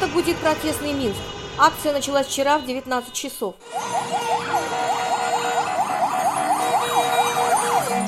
[0.00, 1.20] это гудит протестный Минск.
[1.58, 3.54] Акция началась вчера в 19 часов.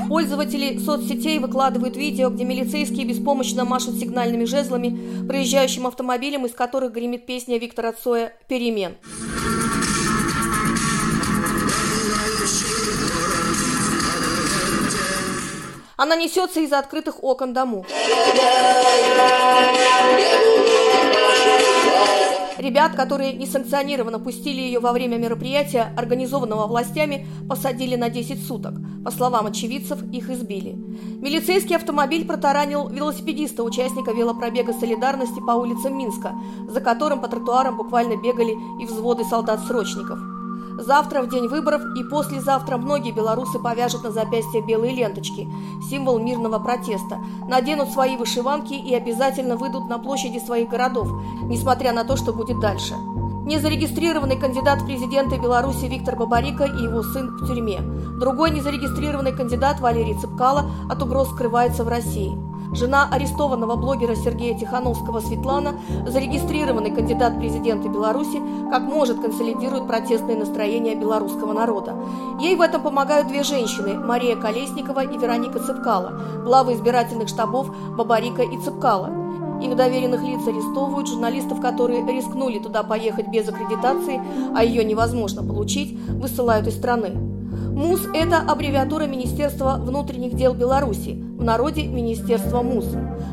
[0.09, 7.27] Пользователи соцсетей выкладывают видео, где милицейские беспомощно машут сигнальными жезлами проезжающим автомобилем, из которых гремит
[7.27, 8.97] песня Виктора Цоя «Перемен».
[15.99, 17.87] Она несется из открытых окон домов.
[22.63, 28.75] Ребят, которые несанкционированно пустили ее во время мероприятия, организованного властями, посадили на 10 суток.
[29.05, 30.77] По словам очевидцев, их избили.
[31.21, 36.37] Милицейский автомобиль протаранил велосипедиста, участника велопробега солидарности по улицам Минска,
[36.69, 40.21] за которым по тротуарам буквально бегали и взводы солдат-срочников.
[40.79, 45.49] Завтра, в день выборов, и послезавтра многие белорусы повяжут на запястье белые ленточки,
[45.89, 47.19] символ мирного протеста,
[47.49, 51.09] наденут свои вышиванки и обязательно выйдут на площади своих городов,
[51.43, 52.95] несмотря на то, что будет дальше.
[53.45, 57.81] Незарегистрированный кандидат в президенты Беларуси Виктор Бабарика и его сын в тюрьме.
[58.21, 62.39] Другой незарегистрированный кандидат Валерий Цыпкало от угроз скрывается в России.
[62.73, 65.75] Жена арестованного блогера Сергея Тихановского Светлана,
[66.07, 71.95] зарегистрированный кандидат в президенты Беларуси, как может консолидирует протестные настроения белорусского народа.
[72.41, 78.43] Ей в этом помогают две женщины– Мария Колесникова и Вероника Цыпкала, главы избирательных штабов Бабарика
[78.43, 79.11] и Цыпкала.
[79.63, 84.21] Их доверенных лиц арестовывают, журналистов, которые рискнули туда поехать без аккредитации,
[84.57, 87.42] а ее невозможно получить, высылают из страны.
[87.73, 92.87] МУС– это аббревиатура Министерства внутренних дел Беларуси, в народе Министерство МУС.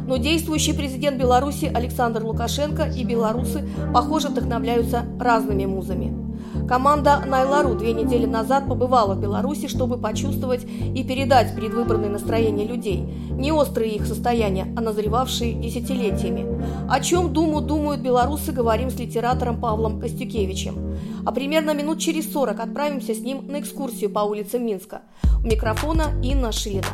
[0.07, 6.28] Но действующий президент Беларуси Александр Лукашенко и белорусы, похоже, вдохновляются разными музами.
[6.67, 12.99] Команда Найлару две недели назад побывала в Беларуси, чтобы почувствовать и передать предвыборные настроения людей.
[13.31, 16.45] Не острые их состояния, а назревавшие десятилетиями.
[16.89, 20.97] О чем думу думают белорусы, говорим с литератором Павлом Костюкевичем.
[21.25, 25.01] А примерно минут через 40 отправимся с ним на экскурсию по улицам Минска.
[25.43, 26.85] У микрофона Инна Шилина.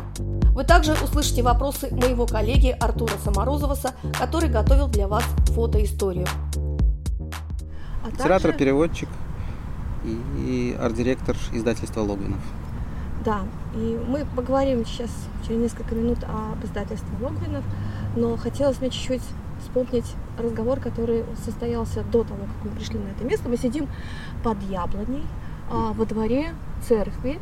[0.53, 6.27] Вы также услышите вопросы моего коллеги Артура Саморозоваса, который готовил для вас фотоисторию.
[8.05, 8.53] А также...
[8.53, 9.09] переводчик
[10.05, 12.39] и арт-директор издательства Логвинов.
[13.23, 13.41] Да,
[13.75, 15.09] и мы поговорим сейчас
[15.47, 17.63] через несколько минут об издательстве Логвинов,
[18.15, 19.23] но хотелось мне чуть-чуть
[19.61, 20.05] вспомнить
[20.37, 23.49] разговор, который состоялся до того, как мы пришли на это место.
[23.49, 23.87] Мы сидим
[24.43, 25.23] под яблоней
[25.71, 26.53] а, во дворе
[26.87, 27.39] церкви,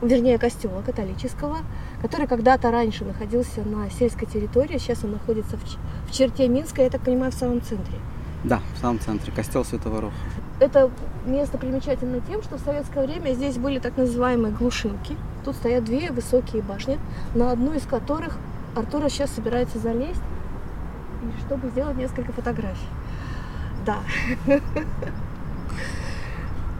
[0.00, 1.58] вернее, костела католического,
[2.00, 6.90] который когда-то раньше находился на сельской территории, сейчас он находится в, в черте Минска, я
[6.90, 7.98] так понимаю, в самом центре.
[8.44, 10.14] Да, в самом центре, костел Святого Роха.
[10.60, 10.90] Это
[11.24, 15.16] место примечательно тем, что в советское время здесь были так называемые глушилки.
[15.44, 16.98] Тут стоят две высокие башни,
[17.34, 18.38] на одну из которых
[18.74, 20.20] Артура сейчас собирается залезть,
[21.46, 22.88] чтобы сделать несколько фотографий.
[23.86, 23.98] Да.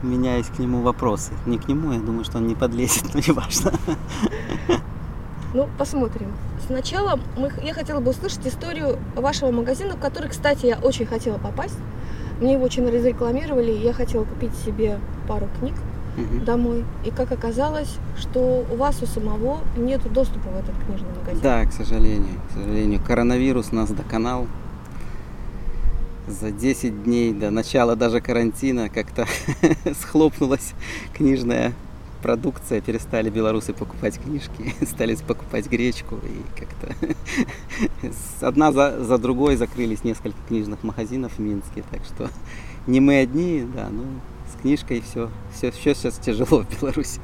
[0.03, 1.33] У меня есть к нему вопросы.
[1.47, 3.73] Не к нему, я думаю, что он не подлезет, но не важно.
[5.55, 6.31] Ну, посмотрим.
[6.67, 11.39] Сначала мы, я хотела бы услышать историю вашего магазина, в который, кстати, я очень хотела
[11.39, 11.79] попасть.
[12.41, 15.75] Мне его очень разрекламировали, и я хотела купить себе пару книг
[16.17, 16.45] угу.
[16.45, 16.85] домой.
[17.05, 21.41] И как оказалось, что у вас у самого нет доступа в этот книжный магазин.
[21.43, 22.35] Да, к сожалению.
[22.51, 23.01] К сожалению.
[23.07, 24.47] Коронавирус нас доконал.
[26.27, 29.27] За 10 дней до начала даже карантина как-то
[30.01, 30.75] схлопнулась
[31.15, 31.73] книжная
[32.23, 36.95] продукция, перестали белорусы покупать книжки, стали покупать гречку и как-то
[38.47, 42.31] одна за, за другой закрылись несколько книжных магазинов в Минске, так что
[42.87, 44.05] не мы одни, да, ну
[44.53, 47.21] с книжкой все, все, все сейчас тяжело в Беларуси.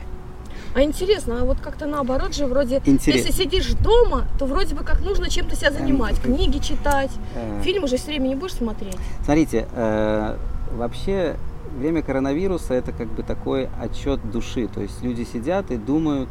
[0.74, 3.24] А интересно, а вот как-то наоборот же вроде, Интерес...
[3.24, 7.62] если сидишь дома, то вроде бы как нужно чем-то себя занимать, эм, книги читать, э...
[7.62, 8.96] фильмы же все время не будешь смотреть.
[9.24, 10.36] Смотрите, э,
[10.72, 11.36] вообще
[11.78, 14.68] время коронавируса это как бы такой отчет души.
[14.68, 16.28] То есть люди сидят и думают,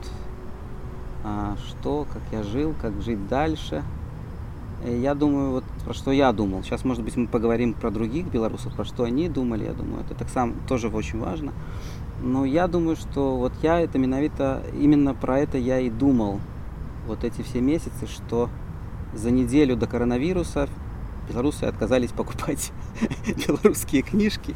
[1.24, 3.84] а, что, как я жил, как жить дальше.
[4.86, 6.64] И я думаю, вот про что я думал.
[6.64, 9.64] Сейчас, может быть, мы поговорим про других белорусов, про что они думали.
[9.64, 11.54] Я думаю, это так сам тоже очень важно.
[12.22, 16.40] Но я думаю, что вот я это миновито, именно про это я и думал
[17.08, 18.50] вот эти все месяцы, что
[19.14, 20.68] за неделю до коронавируса
[21.30, 22.72] белорусы отказались покупать
[23.48, 24.56] белорусские книжки.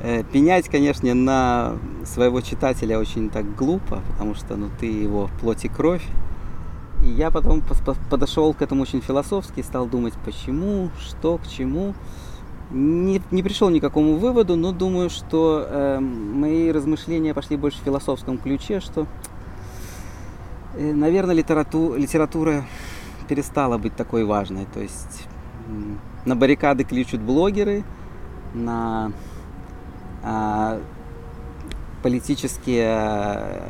[0.00, 5.64] Э, пенять, конечно, на своего читателя очень так глупо, потому что ну, ты его плоть
[5.64, 6.04] и кровь.
[7.02, 7.62] И я потом
[8.10, 11.94] подошел к этому очень философски, стал думать, почему, что, к чему.
[12.70, 17.78] Не, не пришел ни к какому выводу, но думаю, что э, мои размышления пошли больше
[17.80, 19.06] в философском ключе, что,
[20.74, 22.64] э, наверное, литерату, литература
[23.28, 24.66] перестала быть такой важной.
[24.72, 25.28] То есть
[26.24, 27.84] на баррикады кличут блогеры,
[28.54, 29.12] на
[30.22, 30.80] а,
[32.02, 32.94] политические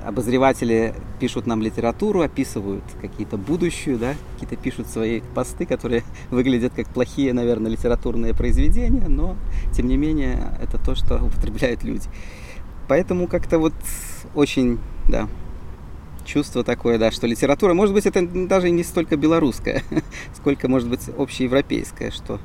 [0.04, 6.86] обозреватели пишут нам литературу, описывают какие-то будущую, да, какие-то пишут свои посты, которые выглядят как
[6.88, 9.36] плохие, наверное, литературные произведения, но,
[9.72, 12.08] тем не менее, это то, что употребляют люди.
[12.88, 13.74] Поэтому как-то вот
[14.34, 14.78] очень,
[15.08, 15.28] да,
[16.26, 19.82] чувство такое, да, что литература, может быть, это даже не столько белорусская,
[20.34, 22.38] сколько, может быть, общеевропейская, что...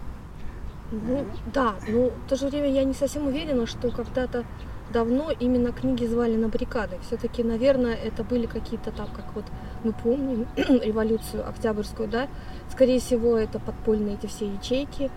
[0.91, 4.45] Ну, да, но в то же время я не совсем уверена, что когда-то
[4.91, 6.97] давно именно книги звали на баррикады.
[7.07, 9.45] Все-таки, наверное, это были какие-то там, как вот
[9.83, 12.27] мы помним революцию октябрьскую, да,
[12.71, 15.09] скорее всего, это подпольные эти все ячейки,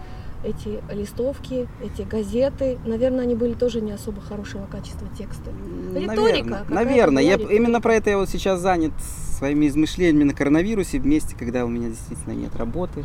[0.44, 2.78] эти листовки, эти газеты.
[2.84, 5.50] Наверное, они были тоже не особо хорошего качества тексты.
[5.94, 6.64] Риторика.
[6.68, 7.22] Наверное, наверное.
[7.22, 11.68] Я, именно про это я вот сейчас занят своими измышлениями на коронавирусе, вместе, когда у
[11.68, 13.04] меня действительно нет работы,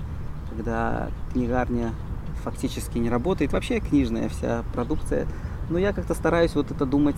[0.56, 1.94] когда книгарня
[2.44, 5.28] фактически не работает, вообще книжная вся продукция
[5.70, 7.16] но я как-то стараюсь вот это думать,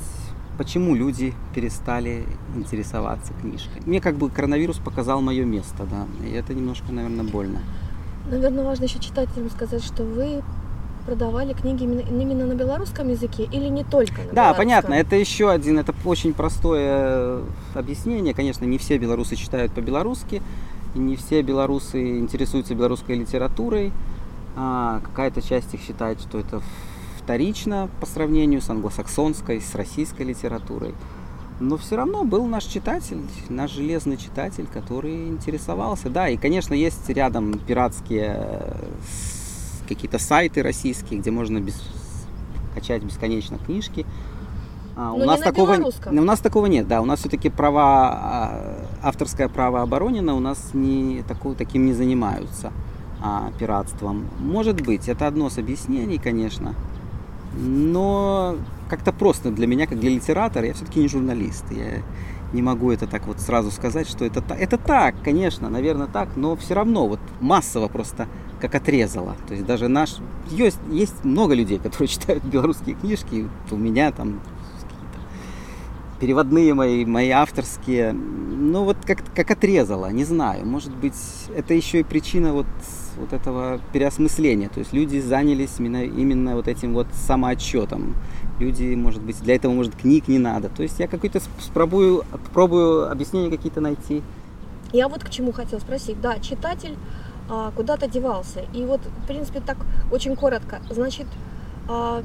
[0.57, 2.25] почему люди перестали
[2.55, 3.81] интересоваться книжкой.
[3.85, 7.59] Мне как бы коронавирус показал мое место, да, и это немножко, наверное, больно.
[8.29, 10.43] Наверное, важно еще читателям сказать, что вы
[11.05, 14.93] продавали книги именно, именно на белорусском языке или не только на Да, понятно.
[14.93, 17.41] Это еще один, это очень простое
[17.73, 18.33] объяснение.
[18.33, 20.41] Конечно, не все белорусы читают по-белорусски,
[20.95, 23.91] не все белорусы интересуются белорусской литературой.
[24.55, 26.61] А какая-то часть их считает, что это
[27.17, 30.93] вторично по сравнению с англосаксонской, с российской литературой.
[31.61, 36.09] Но все равно был наш читатель, наш железный читатель, который интересовался.
[36.09, 38.83] Да, и, конечно, есть рядом пиратские э,
[39.87, 41.79] какие-то сайты российские, где можно без,
[42.73, 44.07] качать бесконечно книжки.
[44.95, 45.77] А, у нас такого,
[46.07, 50.71] у нас такого нет, да, у нас все-таки права, а, авторское право оборонено, у нас
[50.73, 52.73] не, такого, таким не занимаются
[53.21, 54.25] а, пиратством.
[54.39, 56.73] Может быть, это одно с объяснений, конечно
[57.53, 58.55] но
[58.91, 61.63] как-то просто для меня, как для литератора, я все-таки не журналист.
[61.71, 62.03] Я
[62.51, 64.59] не могу это так вот сразу сказать, что это так.
[64.59, 68.27] Это так, конечно, наверное, так, но все равно вот массово просто
[68.59, 69.37] как отрезало.
[69.47, 70.17] То есть даже наш...
[70.49, 73.47] Есть, есть много людей, которые читают белорусские книжки.
[73.71, 74.41] У меня там
[76.19, 78.11] переводные мои, мои авторские.
[78.11, 80.65] Ну вот как, как отрезало, не знаю.
[80.65, 81.15] Может быть,
[81.55, 82.67] это еще и причина вот
[83.17, 84.69] вот этого переосмысления.
[84.69, 88.15] То есть люди занялись именно, именно вот этим вот самоотчетом.
[88.61, 90.69] Люди, может быть, для этого, может, книг не надо.
[90.69, 92.23] То есть я какой-то спробую,
[92.53, 94.21] пробую объяснения какие-то найти.
[94.93, 96.21] Я вот к чему хотел спросить.
[96.21, 96.95] Да, читатель
[97.49, 98.63] а, куда-то девался.
[98.71, 99.77] И вот, в принципе, так
[100.11, 100.79] очень коротко.
[100.91, 101.25] Значит,
[101.89, 102.21] а,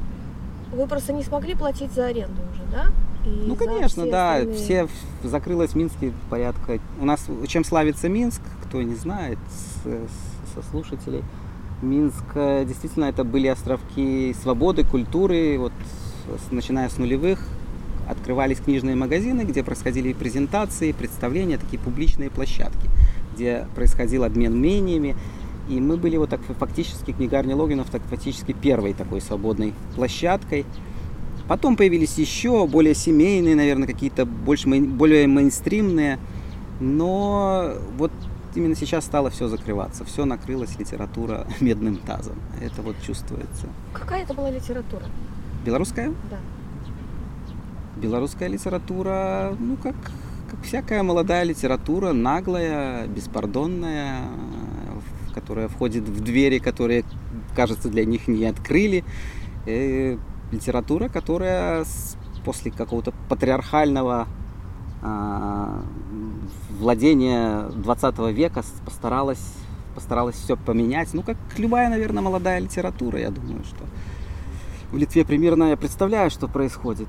[0.74, 2.92] вы просто не смогли платить за аренду уже, да?
[3.24, 4.34] И ну, конечно, все да.
[4.34, 4.56] Остальные...
[4.58, 4.88] Все
[5.22, 6.80] закрылось в Минске порядка.
[7.00, 11.24] У нас чем славится Минск, кто не знает, с, с слушателей.
[11.80, 15.58] Минск э, действительно это были островки свободы, культуры.
[15.58, 15.72] Вот
[16.50, 17.40] начиная с нулевых
[18.08, 22.88] открывались книжные магазины, где происходили презентации, представления, такие публичные площадки,
[23.34, 25.17] где происходил обмен мнениями.
[25.69, 30.64] И мы были вот так фактически, книгарня Логинов, так фактически первой такой свободной площадкой.
[31.49, 36.19] Потом появились еще более семейные, наверное, какие-то больше, более мейнстримные.
[36.79, 38.12] Но вот
[38.55, 40.05] именно сейчас стало все закрываться.
[40.05, 42.37] Все накрылась литература медным тазом.
[42.61, 43.67] Это вот чувствуется.
[43.93, 45.06] Какая это была литература?
[45.67, 46.15] Белорусская?
[46.31, 46.39] Да.
[48.01, 49.96] Белорусская литература, ну, как,
[50.49, 54.20] как всякая молодая литература, наглая, беспардонная,
[55.35, 57.05] которая входит в двери, которые,
[57.56, 59.03] кажется, для них не открыли.
[59.67, 60.17] И
[60.53, 61.85] литература, которая
[62.44, 64.29] после какого-то патриархального
[65.03, 65.82] а,
[66.79, 69.44] владение 20 века постаралась,
[69.96, 71.13] постаралась все поменять.
[71.13, 73.85] Ну, как любая, наверное, молодая литература, я думаю, что
[74.93, 77.08] в Литве примерно я представляю, что происходит.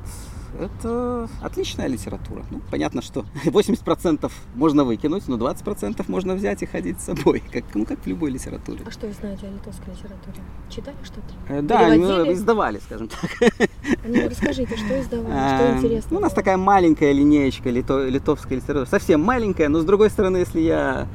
[0.60, 2.44] Это отличная литература.
[2.50, 7.64] Ну, понятно, что 80% можно выкинуть, но 20% можно взять и ходить с собой, как,
[7.76, 8.80] ну, как в любой литературе.
[8.86, 10.44] А что вы знаете о литовской литературе?
[10.70, 11.54] Читали что-то?
[11.54, 13.70] Э, да, мы издавали, скажем так.
[14.06, 16.10] Ну, расскажите, что издавали, что эм, интересно?
[16.12, 18.88] Ну, у нас такая маленькая линеечка лито, литовской литературы.
[18.88, 21.08] Совсем маленькая, но с другой стороны, если я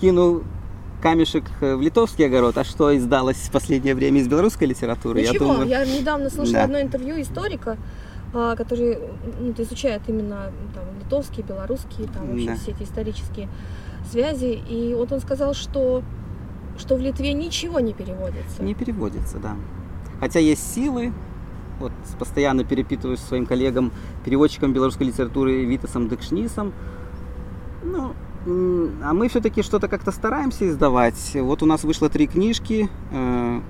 [0.00, 0.42] кину
[1.00, 5.20] камешек в литовский огород, а что издалось в последнее время из белорусской литературы?
[5.20, 5.68] Ничего, я, думаю...
[5.68, 6.64] я недавно слушала да.
[6.64, 7.76] одно интервью историка,
[8.32, 8.98] а, который
[9.40, 12.54] ну, изучает именно там, литовские, белорусские, там вообще да.
[12.56, 13.48] все эти исторические
[14.10, 14.62] связи.
[14.68, 16.02] И вот он сказал, что,
[16.78, 18.62] что в Литве ничего не переводится.
[18.62, 19.56] Не переводится, да.
[20.20, 21.12] Хотя есть силы,
[21.80, 23.90] вот постоянно перепитываюсь своим коллегам,
[24.24, 26.72] переводчиком белорусской литературы Витасом Декшнисом.
[27.82, 28.12] Ну,
[28.46, 31.32] А мы все-таки что-то как-то стараемся издавать.
[31.34, 32.88] Вот у нас вышло три книжки.
[33.12, 33.60] Э,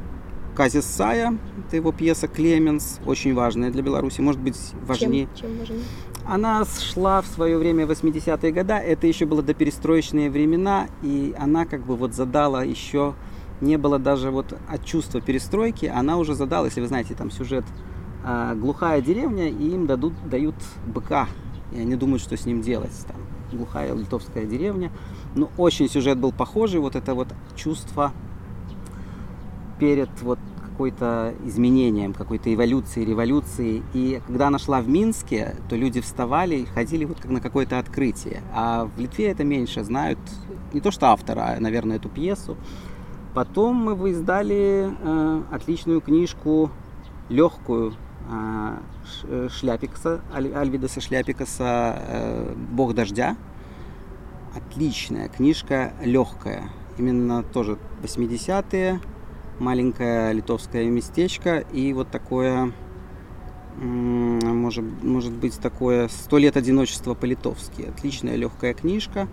[0.55, 5.29] Казис Сая, это его пьеса «Клеменс», очень важная для Беларуси, может быть, важнее.
[5.35, 5.85] Чем, чем важнее?
[6.27, 11.65] Она шла в свое время 80-е годы, это еще было до перестроечные времена, и она
[11.65, 13.15] как бы вот задала еще,
[13.61, 17.65] не было даже вот от чувства перестройки, она уже задала, если вы знаете, там сюжет
[18.23, 21.27] а, глухая деревня, и им дадут, дают быка,
[21.73, 23.17] и они думают, что с ним делать, там,
[23.53, 24.91] глухая литовская деревня.
[25.35, 28.13] Ну, очень сюжет был похожий, вот это вот чувство
[29.79, 30.39] перед вот
[30.81, 33.83] какой-то изменением, какой-то эволюцией, революцией.
[33.93, 37.79] И когда она шла в Минске, то люди вставали и ходили вот как на какое-то
[37.79, 38.43] открытие.
[38.55, 40.19] А в Литве это меньше знают,
[40.73, 42.57] не то что автора, а, наверное, эту пьесу.
[43.35, 46.71] Потом мы издали э, отличную книжку,
[47.29, 47.93] легкую,
[49.49, 53.37] Шляпикса, Аль, Альвидаса Шляпикаса э, «Бог дождя».
[54.55, 56.71] Отличная книжка, легкая.
[56.99, 59.01] Именно тоже 80-е,
[59.59, 62.73] маленькое литовское местечко и вот такое,
[63.77, 67.83] может, может быть, такое «Сто лет одиночества по-литовски».
[67.83, 69.29] Отличная легкая книжка.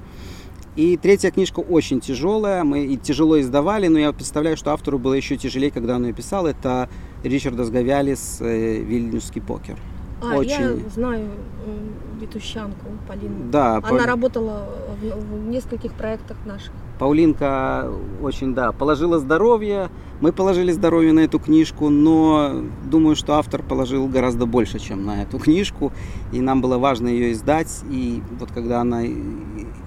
[0.75, 5.13] И третья книжка очень тяжелая, мы и тяжело издавали, но я представляю, что автору было
[5.13, 6.45] еще тяжелее, когда он ее писал.
[6.45, 6.87] Это
[7.27, 9.77] Ричарда Сгавялис э, «Вильнюсский покер».
[10.21, 10.49] А, очень...
[10.83, 11.29] я знаю
[11.65, 13.51] э, Витущанку Полину.
[13.51, 13.77] Да.
[13.77, 13.99] Она Пол...
[13.99, 14.65] работала
[14.99, 16.71] в, в нескольких проектах наших.
[16.97, 17.91] Паулинка
[18.21, 19.89] очень, да, положила здоровье.
[20.19, 25.21] Мы положили здоровье на эту книжку, но думаю, что автор положил гораздо больше, чем на
[25.21, 25.93] эту книжку.
[26.31, 27.83] И нам было важно ее издать.
[27.91, 29.03] И вот когда она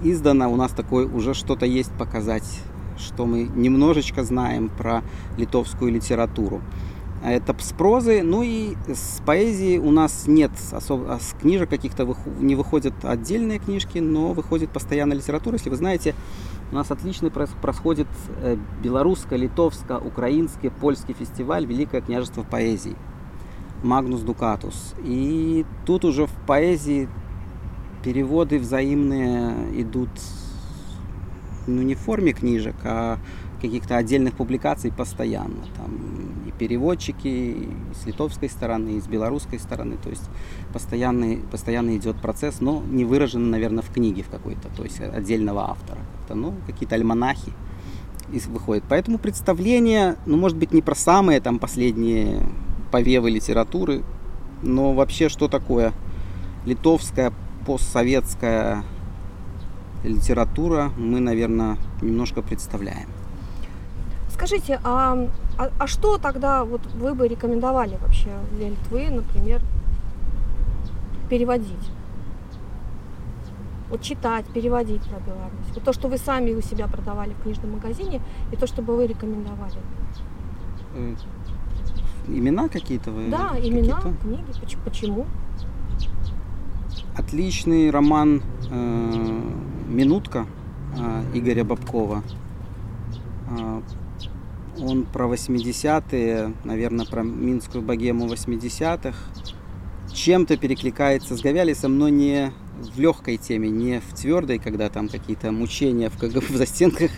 [0.01, 2.47] издана, у нас такое уже что-то есть показать,
[2.97, 5.03] что мы немножечко знаем про
[5.37, 6.61] литовскую литературу.
[7.23, 12.15] Это с прозы, ну и с поэзии у нас нет особо, а с книжек каких-то
[12.39, 15.55] не выходят отдельные книжки, но выходит постоянно литература.
[15.55, 16.15] Если вы знаете,
[16.71, 18.07] у нас отличный происходит
[18.41, 22.95] э, белорусско-литовско-украинский польский фестиваль «Великое княжество поэзии»
[23.83, 24.95] Магнус Дукатус.
[25.03, 27.07] И тут уже в поэзии
[28.03, 30.09] переводы взаимные идут
[31.67, 33.19] ну, не в форме книжек, а
[33.61, 35.63] каких-то отдельных публикаций постоянно.
[35.77, 35.91] Там
[36.61, 39.97] переводчики с литовской стороны, и с белорусской стороны.
[39.97, 40.29] То есть
[40.71, 45.71] постоянный, постоянно идет процесс, но не выражен, наверное, в книге в какой-то, то есть отдельного
[45.71, 45.97] автора.
[46.19, 47.51] Как-то, ну, какие-то альманахи
[48.47, 48.83] выходят.
[48.87, 52.45] Поэтому представление, ну, может быть, не про самые там последние
[52.91, 54.03] повевы литературы,
[54.61, 55.93] но вообще что такое
[56.67, 57.33] литовская
[57.65, 58.83] постсоветская
[60.03, 63.09] литература мы, наверное, немножко представляем.
[64.41, 65.29] Скажите, а,
[65.59, 69.61] а, а что тогда вот вы бы рекомендовали вообще для Литвы, например,
[71.29, 71.91] переводить?
[73.91, 75.67] Вот читать, переводить про Беларусь.
[75.75, 78.19] Вот то, что вы сами у себя продавали в книжном магазине,
[78.51, 79.77] и то, что бы вы рекомендовали.
[80.95, 81.13] Э,
[82.27, 83.29] имена какие-то вы?
[83.29, 84.43] Да, имена, книги.
[84.83, 85.27] Почему?
[87.15, 89.41] Отличный роман э,
[89.87, 90.47] «Минутка»
[90.97, 92.23] э, Игоря Бабкова.
[94.81, 99.15] Он про 80-е, наверное, про Минскую богему 80-х.
[100.13, 102.51] Чем-то перекликается с Говялисом, но не
[102.95, 107.11] в легкой теме, не в твердой, когда там какие-то мучения в, КГБ, в застенках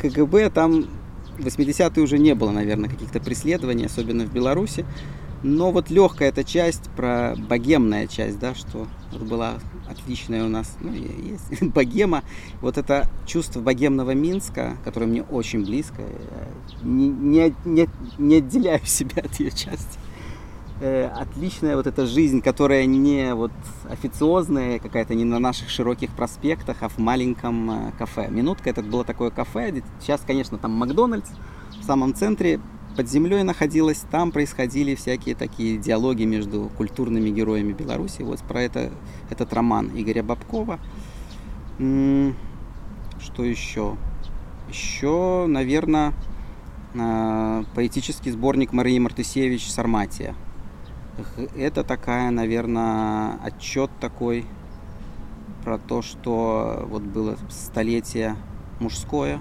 [0.00, 0.50] КГБ.
[0.50, 0.86] Там
[1.38, 4.86] 80-е уже не было, наверное, каких-то преследований, особенно в Беларуси.
[5.42, 9.58] Но вот легкая эта часть, про богемная часть, да, что вот была
[9.90, 12.22] отличная у нас, ну, есть богема.
[12.60, 16.02] Вот это чувство богемного Минска, которое мне очень близко,
[16.82, 19.98] не, не, не, не отделяю себя от ее части.
[20.82, 23.52] Э, отличная вот эта жизнь, которая не вот
[23.90, 28.28] официозная, какая-то не на наших широких проспектах, а в маленьком э, кафе.
[28.30, 31.28] Минутка, это было такое кафе, сейчас, конечно, там Макдональдс
[31.80, 32.60] в самом центре,
[33.00, 38.20] под землей находилась, там происходили всякие такие диалоги между культурными героями Беларуси.
[38.20, 38.90] Вот про это
[39.30, 40.78] этот роман Игоря Бабкова.
[41.78, 42.34] Что
[43.42, 43.96] еще?
[44.68, 46.12] Еще, наверное,
[46.94, 50.34] а, поэтический сборник Марии Мартысевич «Сарматия».
[51.56, 54.44] Это такая, наверное, отчет такой
[55.64, 58.36] про то, что вот было столетие
[58.78, 59.40] мужское,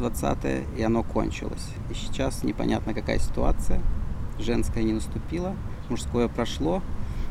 [0.00, 1.68] 20 и оно кончилось.
[1.90, 3.80] И сейчас непонятно какая ситуация.
[4.38, 5.54] Женское не наступило,
[5.88, 6.82] мужское прошло.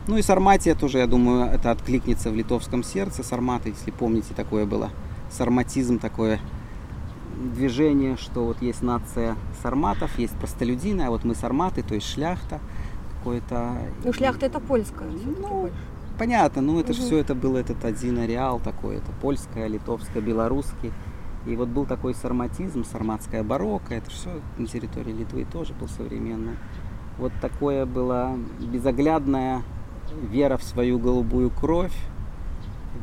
[0.08, 3.24] Ну и Сарматия тоже, я думаю, это откликнется в литовском сердце.
[3.24, 4.92] Сарматы, если помните, такое было.
[5.30, 6.40] Сарматизм такое
[7.40, 12.60] движение, что вот есть нация сарматов, есть простолюдины, а вот мы сарматы, то есть шляхта
[13.18, 13.78] какой-то.
[14.04, 15.10] Ну, шляхта это польская.
[15.10, 15.70] Ну,
[16.18, 17.00] понятно, ну это угу.
[17.00, 20.92] же все это был этот один ареал такой, это польское, литовское, белорусский.
[21.46, 26.58] И вот был такой сарматизм, сарматская барокко, это все на территории Литвы тоже был современный.
[27.18, 29.64] Вот такое была безоглядная
[30.30, 31.96] вера в свою голубую кровь,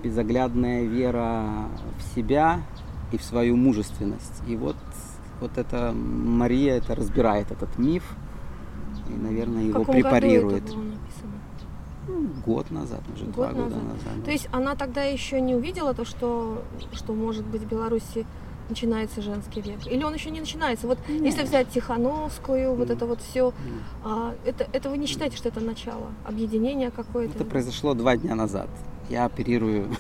[0.03, 2.61] безоглядная вера в себя
[3.13, 4.43] и в свою мужественность.
[4.47, 4.77] И вот,
[5.41, 8.05] вот это Мария это разбирает этот миф
[9.09, 10.65] и, наверное, его препарирует.
[10.65, 10.93] Это было
[12.09, 13.65] ну, год назад, уже год два назад.
[13.65, 14.25] года назад.
[14.25, 18.27] То есть она тогда еще не увидела то, что, что может быть в Беларуси
[18.69, 19.87] начинается женский век?
[19.87, 20.87] Или он еще не начинается?
[20.87, 21.23] Вот Нет.
[21.23, 23.53] если взять Тихановскую, вот это вот все,
[24.05, 27.35] а, это, это вы не считаете, что это начало объединения какое-то?
[27.35, 28.69] Это произошло два дня назад.
[29.09, 29.95] Я оперирую,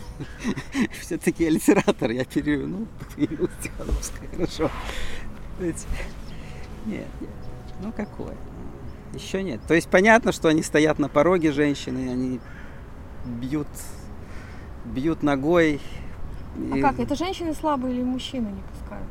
[1.00, 2.86] все-таки я литератор, я оперирую, ну,
[3.62, 4.70] Тихановская, хорошо.
[5.60, 5.76] Нет,
[7.20, 7.30] нет,
[7.82, 8.36] ну какое?
[9.14, 9.60] Еще нет.
[9.66, 12.40] То есть понятно, что они стоят на пороге женщины, они
[13.24, 13.68] бьют,
[14.84, 15.80] бьют ногой,
[16.72, 16.98] а как?
[16.98, 19.08] Это женщины слабые или мужчины не пускают?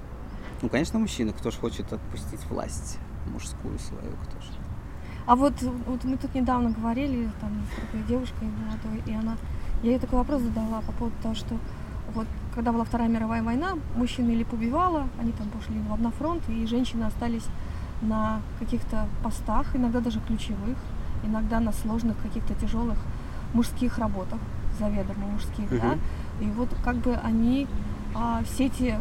[0.61, 1.31] Ну, конечно, мужчины.
[1.31, 2.97] Кто же хочет отпустить власть
[3.31, 4.51] мужскую свою, кто же.
[5.25, 9.37] А вот, вот мы тут недавно говорили там с такой девушкой молодой, и она,
[9.81, 11.57] я ей такой вопрос задала по поводу того, что
[12.13, 16.67] вот когда была Вторая мировая война, мужчины или побивало, они там пошли на фронт, и
[16.67, 17.45] женщины остались
[18.01, 20.77] на каких-то постах, иногда даже ключевых,
[21.23, 22.97] иногда на сложных каких-то тяжелых
[23.53, 24.39] мужских работах,
[24.79, 25.79] заведомо мужских, угу.
[25.81, 25.97] да,
[26.41, 27.67] и вот как бы они
[28.13, 28.95] а, все эти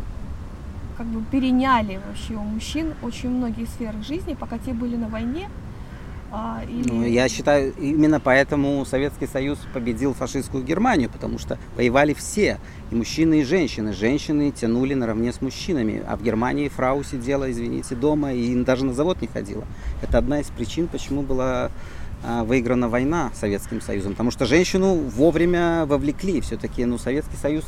[0.96, 5.48] как бы переняли вообще у мужчин очень многие сферы жизни, пока те были на войне.
[6.36, 6.90] А, или...
[6.90, 12.58] ну, я считаю, именно поэтому Советский Союз победил фашистскую Германию, потому что воевали все,
[12.90, 13.92] и мужчины, и женщины.
[13.92, 18.92] Женщины тянули наравне с мужчинами, а в Германии фрау сидела, извините, дома и даже на
[18.94, 19.62] завод не ходила.
[20.02, 21.70] Это одна из причин, почему была
[22.24, 26.40] а, выиграна война Советским Союзом, потому что женщину вовремя вовлекли.
[26.40, 27.64] Все-таки, ну, Советский Союз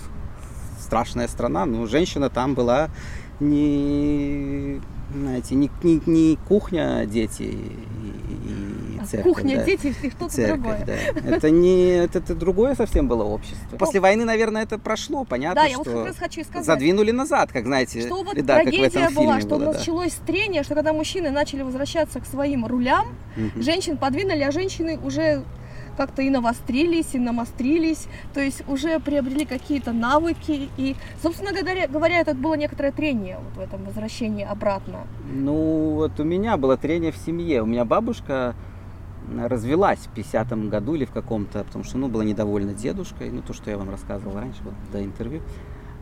[0.81, 2.91] страшная страна, но женщина там была
[3.41, 4.81] не,
[5.13, 9.35] знаете, не, не, не кухня, дети и, и а церковь.
[9.35, 9.65] Кухня, да.
[9.65, 10.87] дети, и что-то церковь, другое.
[10.87, 11.37] Да.
[11.37, 13.77] Это не, это, это другое совсем было общество.
[13.77, 17.11] После войны, наверное, это прошло, понятно, да, что я вот как раз хочу сказать, задвинули
[17.11, 20.27] назад, как знаете, что вот да, трагедия как в этом была, что было, началось да.
[20.33, 23.63] трение, что когда мужчины начали возвращаться к своим рулям, угу.
[23.63, 25.45] женщин подвинули, а женщины уже
[25.97, 30.69] как-то и навострились, и намострились, то есть уже приобрели какие-то навыки.
[30.77, 35.07] И, собственно говоря, говоря, это было некоторое трение вот в этом возвращении обратно.
[35.33, 37.63] Ну, вот у меня было трение в семье.
[37.63, 38.55] У меня бабушка
[39.29, 43.53] развелась в 50-м году или в каком-то, потому что, ну, была недовольна дедушкой, ну, то,
[43.53, 45.43] что я вам рассказывал раньше, вот, до интервью.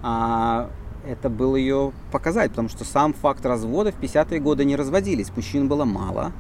[0.02, 0.68] А
[1.06, 5.68] это был ее показать, потому что сам факт развода в 50-е годы не разводились, мужчин
[5.68, 6.32] было мало,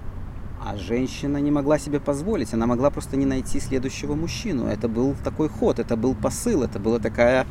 [0.64, 4.66] а женщина не могла себе позволить, она могла просто не найти следующего мужчину.
[4.66, 7.46] Это был такой ход, это был посыл, это была такая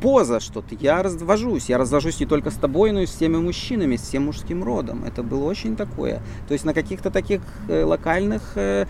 [0.00, 1.68] поза, что я развожусь.
[1.68, 5.04] Я развожусь не только с тобой, но и с всеми мужчинами, с всем мужским родом.
[5.04, 6.20] Это было очень такое.
[6.46, 8.86] То есть на каких-то таких э, локальных э,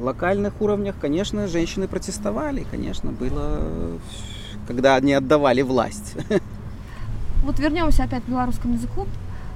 [0.00, 3.98] локальных уровнях, конечно, женщины протестовали, конечно, было,
[4.68, 6.16] когда они отдавали власть.
[7.44, 9.04] Вот вернемся опять к белорусскому языку.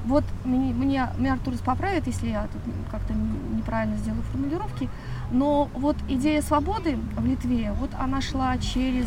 [0.07, 4.89] Вот мне, мне, меня Артур поправит, если я тут как-то неправильно сделаю формулировки,
[5.33, 9.07] но вот идея свободы в Литве, вот она шла через,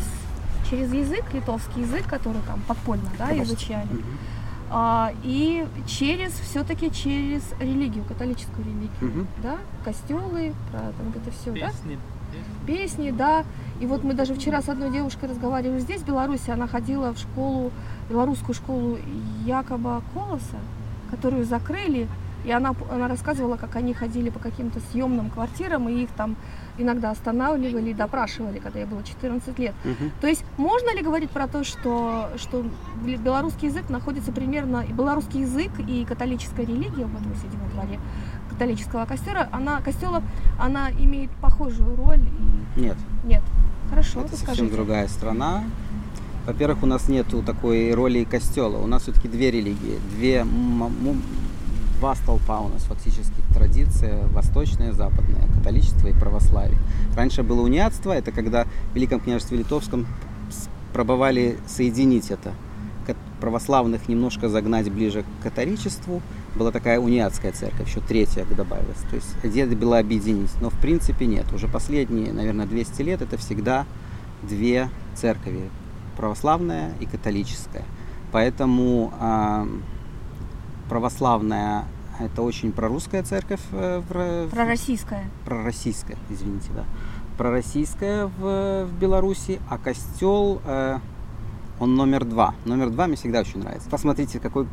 [0.68, 3.88] через язык, литовский язык, который там подпольно да, изучали,
[4.70, 11.94] а, и через, все-таки через религию, католическую религию, да, костелы, про там это все, Песни.
[11.96, 12.66] да?
[12.66, 13.44] Песни, да.
[13.80, 17.18] И вот мы даже вчера с одной девушкой разговаривали здесь, в Беларуси, она ходила в
[17.18, 17.72] школу,
[18.08, 18.98] белорусскую школу
[19.44, 20.58] Якоба Колоса,
[21.10, 22.08] которую закрыли,
[22.44, 26.36] и она, она рассказывала, как они ходили по каким-то съемным квартирам, и их там
[26.78, 29.74] иногда останавливали и допрашивали, когда ей было 14 лет.
[29.84, 30.10] Угу.
[30.22, 32.64] То есть можно ли говорить про то, что, что
[33.04, 38.00] белорусский язык находится примерно, и белорусский язык и католическая религия в этом седьмом дворе
[38.48, 40.22] католического костера, она, костела,
[40.58, 42.20] она имеет похожую роль?
[42.76, 42.80] И...
[42.80, 42.96] Нет.
[43.24, 43.42] Нет.
[43.90, 44.74] Хорошо, Это совсем скажите.
[44.74, 45.64] другая страна.
[46.46, 48.76] Во-первых, у нас нету такой роли костела.
[48.78, 50.44] У нас все-таки две религии, две,
[51.98, 56.78] два столпа у нас фактически традиция восточная, западная, католичество и православие.
[57.14, 60.06] Раньше было униатство, это когда в Великом княжестве Литовском
[60.92, 62.52] пробовали соединить это,
[63.40, 66.22] православных немножко загнать ближе к католичеству.
[66.54, 68.98] Была такая униатская церковь, еще третья добавилась.
[69.08, 70.50] То есть идея была объединить.
[70.60, 71.50] Но в принципе нет.
[71.52, 73.86] Уже последние, наверное, 200 лет это всегда
[74.42, 75.70] две церкви
[76.20, 77.84] православная и католическая.
[78.30, 79.66] Поэтому э,
[80.90, 81.84] православная
[82.18, 83.62] это очень прорусская церковь.
[83.72, 85.24] Э, в, пророссийская.
[85.46, 86.84] Пророссийская, извините, да.
[87.38, 90.98] пророссийская в, в Беларуси, а костел, э,
[91.78, 92.54] он номер два.
[92.66, 93.88] Номер два мне всегда очень нравится.
[93.88, 94.66] Посмотрите, какое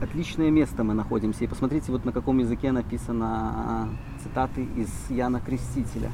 [0.00, 1.42] отличное место мы находимся.
[1.42, 3.88] И посмотрите, вот на каком языке написано
[4.22, 6.12] цитаты из Яна Крестителя.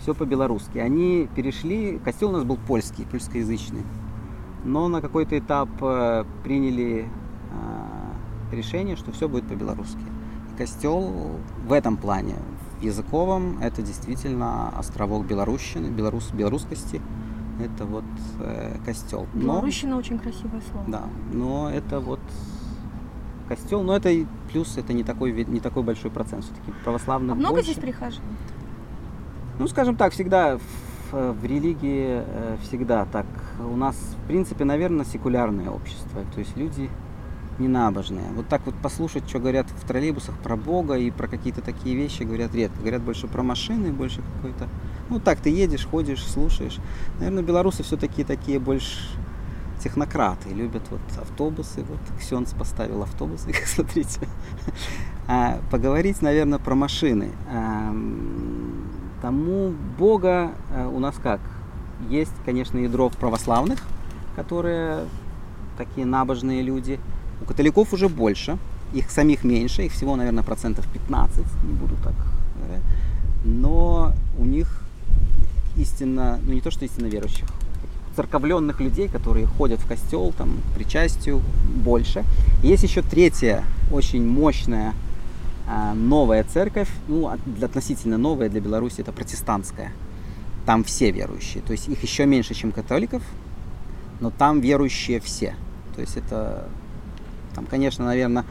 [0.00, 0.78] Все по-белорусски.
[0.78, 3.84] Они перешли, костел у нас был польский, польскоязычный.
[4.64, 7.08] Но на какой-то этап э, приняли
[7.50, 10.02] э, решение, что все будет по-белорусски.
[10.56, 12.34] Костел в этом плане,
[12.80, 17.00] языковом это действительно островок белорусщины, белорус, белорусскости.
[17.60, 18.04] Это вот
[18.40, 19.26] э, костел.
[19.34, 20.84] Белорусщина очень красивое слово.
[20.86, 22.20] Да, но это вот
[23.48, 24.10] костел, но это
[24.52, 27.32] плюс это не такой не такой большой процент все-таки православных.
[27.32, 27.72] А много больше.
[27.72, 28.22] здесь прихожан?
[29.58, 30.58] Ну, скажем так, всегда
[31.10, 33.26] в, в религии э, всегда так.
[33.58, 36.22] У нас, в принципе, наверное, секулярное общество.
[36.32, 36.88] То есть люди
[37.58, 38.24] ненабожные.
[38.36, 42.22] Вот так вот послушать, что говорят в троллейбусах про Бога и про какие-то такие вещи
[42.22, 42.78] говорят редко.
[42.78, 44.68] Говорят больше про машины, больше какой-то...
[45.10, 46.78] Ну так, ты едешь, ходишь, слушаешь.
[47.18, 48.98] Наверное, белорусы все-таки такие больше
[49.82, 51.84] технократы, любят вот автобусы.
[51.88, 54.20] Вот Ксенц поставил автобусы, смотрите.
[55.26, 57.30] А, поговорить, наверное, про машины.
[57.50, 57.92] А,
[59.20, 61.40] тому Бога а, у нас как?
[62.08, 63.78] Есть, конечно, ядро православных,
[64.36, 65.04] которые
[65.76, 66.98] такие набожные люди–
[67.40, 68.58] у католиков уже больше,
[68.92, 72.14] их самих меньше, их всего, наверное, процентов 15, не буду так
[72.56, 72.84] говорить.
[73.44, 74.82] Но у них
[75.76, 77.46] истинно, ну не то что истинно верующих,
[78.16, 81.40] церковленных людей, которые ходят в костел, там, причастию
[81.84, 82.24] больше.
[82.62, 84.94] Есть еще третья, очень мощная
[85.94, 87.28] новая церковь, ну,
[87.62, 89.92] относительно новая для Беларуси, это протестантская.
[90.66, 93.22] Там все верующие, то есть их еще меньше, чем католиков,
[94.20, 95.54] но там верующие все.
[95.94, 96.68] То есть это
[97.54, 98.44] там, конечно, наверное,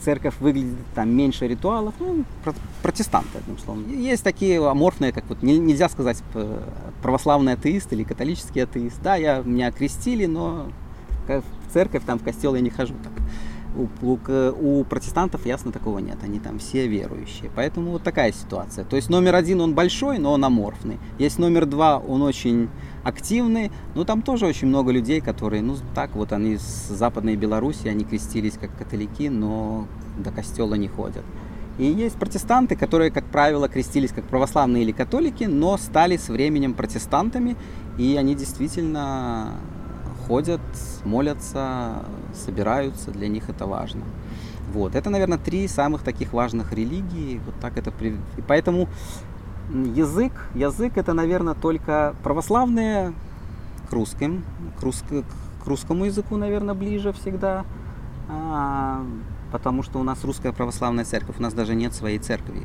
[0.00, 2.24] церковь выглядит там меньше ритуалов, ну,
[2.82, 3.88] протестанты, одним словом.
[3.88, 6.22] Есть такие аморфные, как вот нельзя сказать
[7.02, 9.00] православный атеист или католический атеист.
[9.02, 10.66] Да, я, меня крестили, но
[11.26, 12.94] в церковь, там, в костел я не хожу.
[13.02, 13.12] Так.
[13.76, 14.18] У, у,
[14.60, 17.50] у протестантов ясно такого нет, они там все верующие.
[17.54, 18.84] Поэтому вот такая ситуация.
[18.84, 20.98] То есть номер один он большой, но он аморфный.
[21.18, 22.68] Есть номер два, он очень
[23.02, 27.88] активный, но там тоже очень много людей, которые, ну так вот они с Западной Беларуси,
[27.88, 29.86] они крестились как католики, но
[30.18, 31.24] до костела не ходят.
[31.76, 36.74] И есть протестанты, которые, как правило, крестились как православные или католики, но стали с временем
[36.74, 37.56] протестантами,
[37.98, 39.54] и они действительно
[40.26, 40.60] ходят,
[41.04, 44.02] молятся, собираются, для них это важно.
[44.72, 47.40] Вот, это, наверное, три самых таких важных религии.
[47.44, 48.88] Вот так это, и поэтому
[49.72, 53.12] язык, язык это, наверное, только православные
[53.88, 54.44] к русским,
[54.78, 55.04] к, русск,
[55.62, 57.64] к русскому языку, наверное, ближе всегда,
[58.28, 59.04] а,
[59.52, 62.62] потому что у нас русская православная церковь, у нас даже нет своей церкви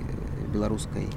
[0.51, 1.07] белорусской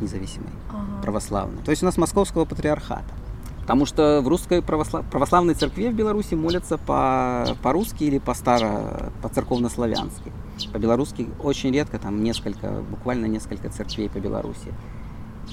[0.00, 1.02] независимой, ага.
[1.02, 1.62] православной.
[1.62, 3.21] То есть у нас московского патриархата.
[3.62, 5.04] Потому что в русской православ...
[5.06, 7.46] православной церкви в Беларуси молятся по...
[7.62, 10.32] по-русски или по-старо, по-церковно-славянски.
[10.72, 14.74] По-белорусски очень редко, там несколько, буквально несколько церквей по Беларуси.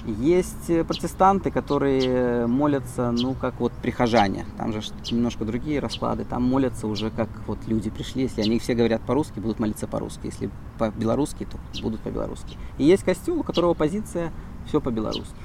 [0.05, 4.45] Есть протестанты, которые молятся, ну, как вот прихожане.
[4.57, 6.25] Там же немножко другие расклады.
[6.25, 8.23] Там молятся уже как вот люди пришли.
[8.23, 10.27] Если они все говорят по-русски, будут молиться по-русски.
[10.27, 12.57] Если по-белорусски, то будут по-белорусски.
[12.77, 14.31] И есть костюм, у которого позиция
[14.67, 15.35] все по-белорусски.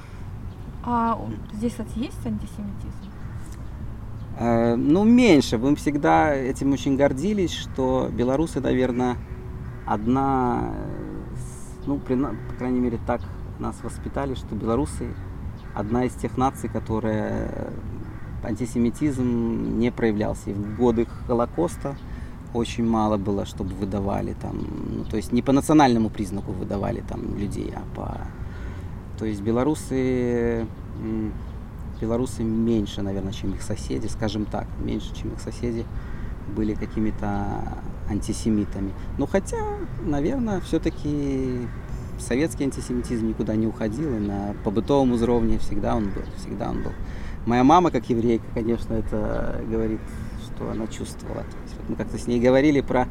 [0.86, 1.18] А
[1.54, 3.10] здесь, есть антисемитизм?
[4.38, 5.58] Э, ну, меньше.
[5.58, 9.16] Мы всегда этим очень гордились, что белорусы, наверное,
[9.86, 10.74] одна,
[11.86, 13.20] ну, при, по крайней мере, так
[13.58, 15.08] нас воспитали, что белорусы
[15.74, 17.72] одна из тех наций, которая
[18.42, 20.50] антисемитизм не проявлялся.
[20.50, 21.96] И в годы Холокоста
[22.52, 24.58] очень мало было, чтобы выдавали там,
[24.96, 28.18] ну, то есть не по национальному признаку выдавали там людей, а по
[29.18, 30.66] то есть белорусы,
[32.00, 35.84] белорусы меньше, наверное, чем их соседи, скажем так, меньше, чем их соседи
[36.54, 38.92] были какими-то антисемитами.
[39.18, 39.58] Но хотя,
[40.04, 41.66] наверное, все-таки
[42.18, 46.92] советский антисемитизм никуда не уходил, и на побытовом уровне всегда он был, всегда он был.
[47.46, 50.00] Моя мама, как еврейка, конечно, это говорит,
[50.44, 51.42] что она чувствовала.
[51.42, 53.06] То есть, вот мы как-то с ней говорили про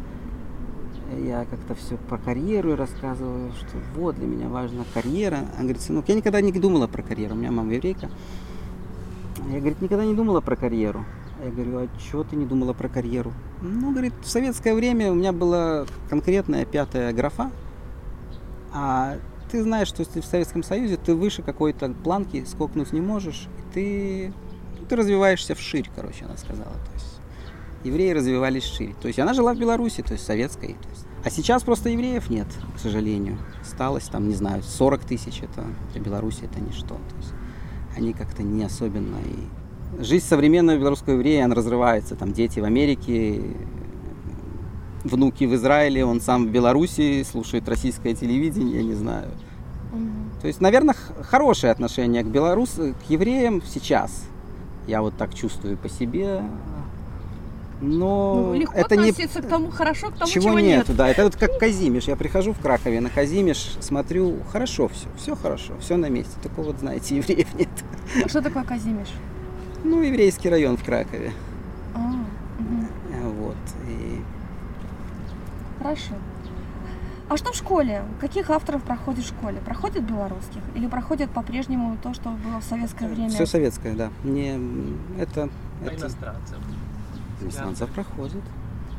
[1.18, 5.38] я как-то все про карьеру рассказываю, что вот для меня важна карьера.
[5.54, 8.10] Она говорит, сынок, я никогда не думала про карьеру, у меня мама еврейка.
[9.52, 11.06] Я, говорит, никогда не думала про карьеру.
[11.44, 13.34] Я говорю, а чего ты не думала про карьеру?
[13.62, 17.52] Ну, говорит, в советское время у меня была конкретная пятая графа,
[18.72, 19.18] а
[19.52, 24.34] ты знаешь, что если в Советском Союзе ты выше какой-то планки скокнуть не можешь, ты,
[24.90, 26.72] ты развиваешься вширь, короче, она сказала.
[26.72, 26.93] То
[27.84, 28.96] евреи развивались шире.
[29.02, 30.76] То есть она жила в Беларуси, то есть советской.
[30.82, 31.06] То есть.
[31.24, 33.38] А сейчас просто евреев нет, к сожалению.
[33.62, 36.96] Осталось там, не знаю, 40 тысяч, это для Беларуси это ничто.
[36.96, 37.34] То есть
[37.96, 42.16] они как-то не особенно и жизнь современного белорусского еврея, она разрывается.
[42.16, 43.42] Там дети в Америке,
[45.04, 49.30] внуки в Израиле, он сам в Беларуси, слушает российское телевидение, я не знаю.
[49.94, 50.42] Mm-hmm.
[50.42, 54.26] То есть, наверное, хорошее отношение к белорус, к евреям сейчас.
[54.88, 56.42] Я вот так чувствую по себе.
[57.84, 59.46] Но ну, легко это относиться не...
[59.46, 60.88] к тому хорошо, к тому, чего, чего нет.
[60.88, 60.98] нет.
[60.98, 62.06] Да, это вот как Казимиш.
[62.06, 66.34] Я прихожу в Кракове на Казимиш, смотрю, хорошо все, все хорошо, все на месте.
[66.42, 67.70] Только вот, знаете, евреев нет.
[68.24, 69.10] А что такое Казимиш?
[69.84, 71.34] Ну, еврейский район в Кракове.
[71.94, 73.34] А, угу.
[73.42, 73.58] Вот.
[73.90, 74.22] И...
[75.80, 76.14] Хорошо.
[77.28, 78.04] А что в школе?
[78.22, 79.58] Каких авторов проходит в школе?
[79.66, 80.62] Проходит белорусских?
[80.76, 83.30] Или проходит по-прежнему то, что было в советское время?
[83.30, 84.10] Все советское, да.
[84.24, 84.58] Не,
[85.20, 85.50] это,
[85.82, 85.96] а это...
[85.96, 86.58] иностранцев?
[87.42, 88.42] Иностранцев проходит.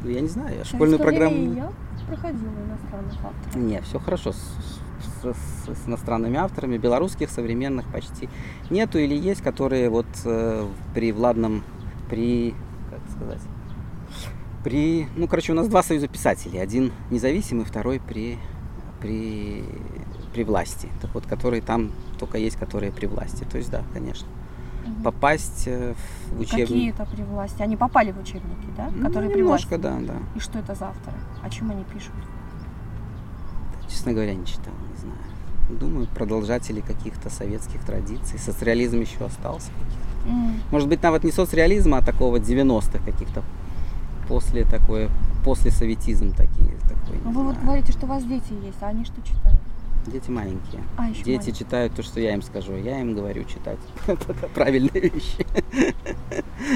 [0.03, 1.55] Ну, я не знаю, я школьную программу...
[1.55, 1.73] я
[2.07, 3.57] проходила иностранных авторов.
[3.57, 4.37] Не, все хорошо с,
[5.23, 6.77] с, с, с иностранными авторами.
[6.77, 8.29] Белорусских современных почти
[8.70, 11.64] нету или есть, которые вот э, при Владном,
[12.11, 12.55] при,
[12.90, 13.40] как сказать,
[14.62, 16.61] при, ну, короче, у нас два союза писателей.
[16.61, 18.38] Один независимый, второй при,
[19.01, 19.64] при,
[20.33, 20.88] при власти.
[21.01, 23.47] Так вот, которые там только есть, которые при власти.
[23.51, 24.27] То есть, да, конечно
[25.03, 25.94] попасть э,
[26.31, 26.68] в учебник.
[26.68, 27.62] Какие это при власти?
[27.62, 28.90] Они попали в учебники, да?
[28.94, 29.66] Ну, Которые ну, при власти.
[29.66, 30.18] немножко, да, да.
[30.35, 31.16] И что это за авторы?
[31.42, 32.14] О чем они пишут?
[33.88, 35.18] Честно говоря, не читал, не знаю.
[35.70, 38.38] Думаю, продолжатели каких-то советских традиций.
[38.38, 39.70] Социализм еще остался.
[40.27, 40.61] Mm.
[40.70, 43.42] Может быть, навод не соцреализма, а такого 90-х каких-то
[44.29, 45.11] после такое,
[45.44, 46.77] после советизм такие.
[46.83, 49.61] Такой, вы вот говорите, что у вас дети есть, а они что читают?
[50.07, 50.83] Дети маленькие.
[50.97, 51.55] А, еще Дети маленькие.
[51.55, 52.75] читают то, что я им скажу.
[52.77, 53.79] Я им говорю читать.
[54.07, 55.47] Это правильные вещи.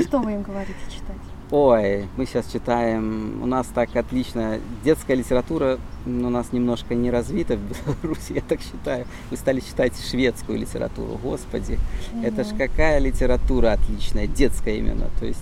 [0.06, 1.16] Что вы им говорите читать?
[1.50, 7.56] Ой, мы сейчас читаем, у нас так отлично, детская литература у нас немножко не развита
[7.56, 9.06] в Беларуси, я так считаю.
[9.30, 11.78] Мы стали читать шведскую литературу, господи,
[12.12, 12.22] угу.
[12.22, 15.40] это ж какая литература отличная, детская именно, то есть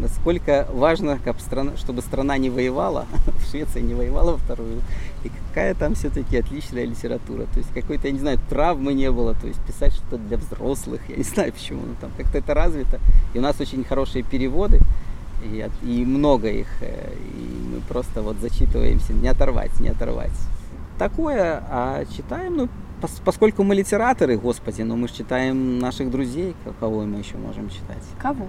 [0.00, 1.18] насколько важно,
[1.76, 3.06] чтобы страна не воевала,
[3.50, 4.82] Швеция не воевала во вторую,
[5.24, 7.44] и какая там все-таки отличная литература.
[7.52, 11.00] То есть какой-то, я не знаю, травмы не было, то есть писать что-то для взрослых,
[11.08, 13.00] я не знаю почему, но там как-то это развито.
[13.34, 14.80] И у нас очень хорошие переводы,
[15.44, 20.32] и, и много их, э, и мы просто вот зачитываемся, не оторвать, не оторвать.
[20.98, 22.68] Такое, а читаем, ну,
[23.24, 28.02] поскольку мы литераторы, господи, но мы же читаем наших друзей, кого мы еще можем читать.
[28.18, 28.46] Кого?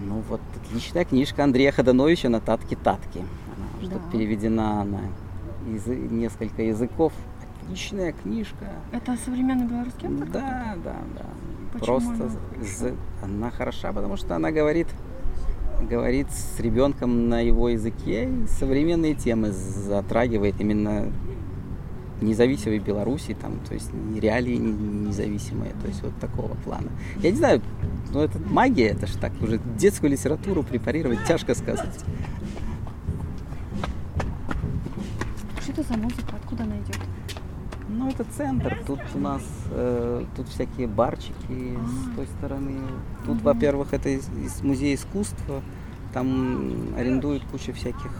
[0.00, 3.18] Ну вот отличная книжка Андрея Ходановича «Нотатки Татки».
[3.18, 4.00] Она уже да.
[4.12, 5.00] переведена на
[5.68, 7.12] из несколько языков.
[7.62, 8.66] Отличная книжка.
[8.92, 10.28] Это современный белорусский автор?
[10.28, 11.26] Да, да, да.
[11.72, 12.94] Почему Просто она, хороша?
[13.22, 14.88] она хороша, потому что она говорит
[15.82, 21.12] говорит с ребенком на его языке и современные темы затрагивает именно
[22.20, 26.88] независимой Беларуси, там, то есть реалии независимые, то есть вот такого плана.
[27.22, 27.62] Я не знаю,
[28.12, 32.04] ну это магия, это же так, уже детскую литературу препарировать тяжко сказать.
[35.62, 36.96] Что это за музыка, откуда она идет?
[37.88, 38.78] Ну, это центр.
[38.86, 41.86] Тут у нас э, тут всякие барчики А.
[41.86, 42.80] с той стороны.
[43.24, 45.62] Тут, во-первых, это из, из музея искусства.
[46.12, 48.10] Там арендуют кучу всяких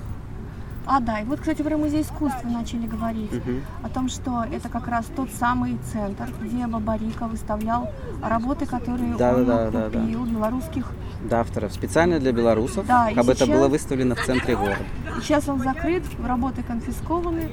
[0.90, 3.30] А, да, и вот, кстати, про музей искусства начали говорить.
[3.30, 3.60] Мгм.
[3.82, 7.90] О том, что это как раз тот самый центр, где Бабарика выставлял
[8.22, 10.00] работы, которые Да, он да, да, да.
[10.00, 10.90] купил, белорусских.
[11.28, 11.74] да, авторов.
[11.74, 14.78] Специально для белорусов, Да, как бы это сейчас- было выставлено в центре города.
[15.22, 17.50] Сейчас он закрыт, работы конфискованы,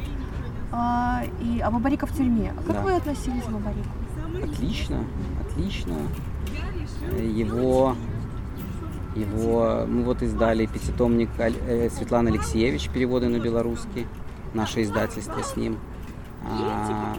[0.71, 2.53] а, и, а Бабарика в тюрьме.
[2.57, 2.81] А как Да.
[2.83, 3.89] вы относились к Бабарику?
[4.53, 4.99] Отлично,
[5.45, 5.93] отлично.
[7.21, 7.95] Его,
[9.15, 14.07] его, мы вот издали пятитомник э, Светланы Алексеевич, переводы на белорусский,
[14.53, 15.77] наше издательство с ним.
[16.47, 17.17] А,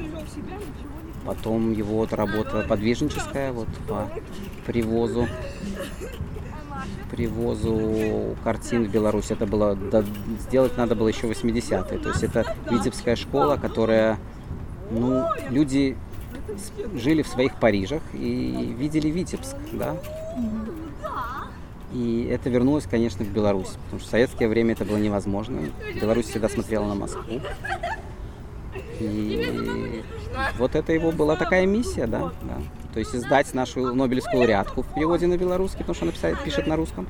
[1.24, 4.08] потом его вот работа подвижническая, вот по
[4.64, 5.26] привозу
[7.10, 9.30] привозу картин в Беларусь.
[9.30, 10.04] Это было да,
[10.40, 11.98] сделать надо было еще 80-е.
[11.98, 14.18] То есть это Витебская школа, которая,
[14.90, 15.96] ну, люди
[16.94, 19.96] жили в своих Парижах и видели Витебск, да.
[21.92, 25.60] И это вернулось, конечно, в Беларусь, потому что в советское время это было невозможно.
[26.00, 27.40] Беларусь всегда смотрела на Москву.
[29.00, 30.02] И
[30.58, 32.58] вот это его была такая миссия, да, да.
[32.92, 36.66] То есть издать нашу Нобелевскую лауреатку в переводе на белорусский, потому что она писает, пишет
[36.66, 37.06] на русском.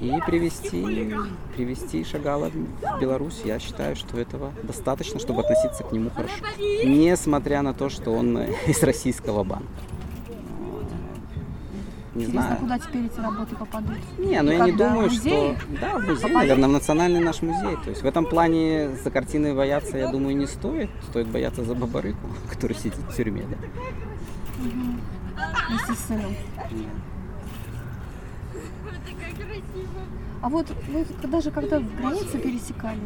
[0.00, 1.14] И привести,
[1.56, 6.34] привести Шагала в Беларусь, я считаю, что этого достаточно, чтобы относиться к нему хорошо.
[6.58, 9.66] Несмотря на то, что он из российского банка.
[12.16, 12.60] Не Интересно, знаю.
[12.60, 13.96] куда теперь эти работы попадут?
[14.18, 15.56] Не, ну И я не думаю, В музей?
[15.56, 15.66] что...
[15.80, 16.32] Да, в музей, Попадут?
[16.34, 17.76] наверное, в национальный наш музей.
[17.84, 20.90] То есть в этом плане за картины бояться, я думаю, не стоит.
[21.10, 23.56] Стоит бояться за Бабарыку, который сидит в тюрьме, да.
[25.68, 26.32] Вместе с сыном.
[30.42, 32.98] А вот вы даже когда границы пересекали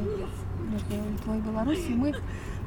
[0.70, 2.14] между Литвой и Белоруссией, мы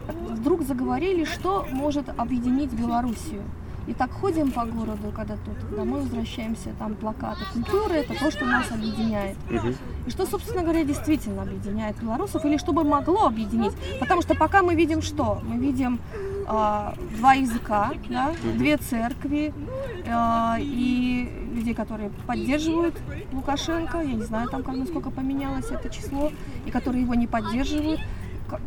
[0.08, 3.44] вдруг заговорили, что может объединить Белоруссию.
[3.86, 8.46] И так ходим по городу, когда тут домой возвращаемся, там плакаты культуры, это то, что
[8.46, 9.38] нас объединяет.
[10.06, 13.74] И что, собственно говоря, действительно объединяет белорусов, или что бы могло объединить.
[14.00, 15.42] Потому что пока мы видим что?
[15.44, 16.00] Мы видим
[16.48, 19.54] а, два языка, да, две церкви
[20.08, 22.96] а, и людей, которые поддерживают
[23.32, 24.00] Лукашенко.
[24.00, 26.32] Я не знаю, там как насколько поменялось это число,
[26.66, 28.00] и которые его не поддерживают.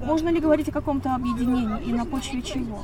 [0.05, 2.83] Можно ли говорить о каком-то объединении и на почве чего?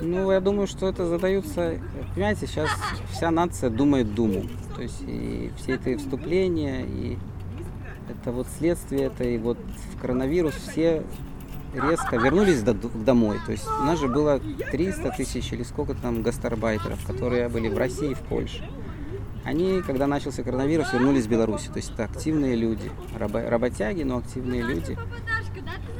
[0.00, 1.78] Ну, я думаю, что это задаются...
[2.14, 2.70] Понимаете, сейчас
[3.10, 4.44] вся нация думает думу.
[4.74, 7.18] То есть и все эти вступления, и
[8.08, 9.58] это вот следствие, это и вот
[9.94, 11.02] в коронавирус все
[11.74, 13.38] резко вернулись до- домой.
[13.46, 14.40] То есть у нас же было
[14.70, 18.68] 300 тысяч или сколько там гастарбайтеров, которые были в России и в Польше.
[19.44, 21.62] Они, когда начался коронавирус, вернулись в Беларусь.
[21.72, 24.98] То есть это активные люди, рабо- работяги, но активные люди.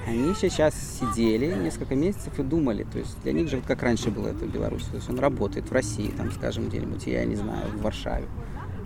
[0.06, 4.10] Они сейчас сидели несколько месяцев и думали, то есть для них же вот как раньше
[4.10, 7.34] было это в Беларуси, то есть он работает в России, там, скажем, где-нибудь, я не
[7.34, 8.26] знаю, в Варшаве.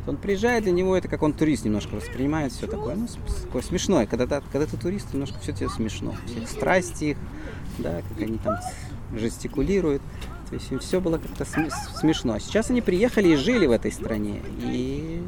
[0.06, 3.06] Он приезжает, для него это как он турист немножко воспринимает все такое, ну,
[3.44, 7.18] такое смешное, когда, когда ты турист, немножко все тебе смешно, все эти страсти их,
[7.78, 8.56] да, как они там
[9.14, 10.00] жестикулируют,
[10.48, 12.34] то есть им все было как-то сме- смешно.
[12.34, 15.22] А сейчас они приехали и жили в этой стране, и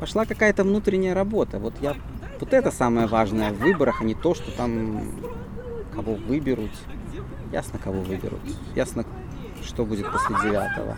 [0.00, 1.60] пошла какая-то внутренняя работа.
[1.60, 1.94] Вот я,
[2.40, 5.02] вот это самое важное в выборах, а не то, что там
[5.96, 6.70] кого выберут.
[7.52, 8.40] Ясно, кого выберут.
[8.74, 9.04] Ясно,
[9.64, 10.96] что будет после девятого.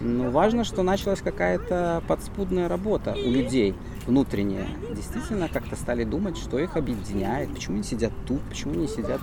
[0.00, 3.74] Но важно, что началась какая-то подспудная работа у людей
[4.06, 4.66] внутренняя.
[4.94, 9.20] Действительно, как-то стали думать, что их объединяет, почему они сидят тут, почему они сидят,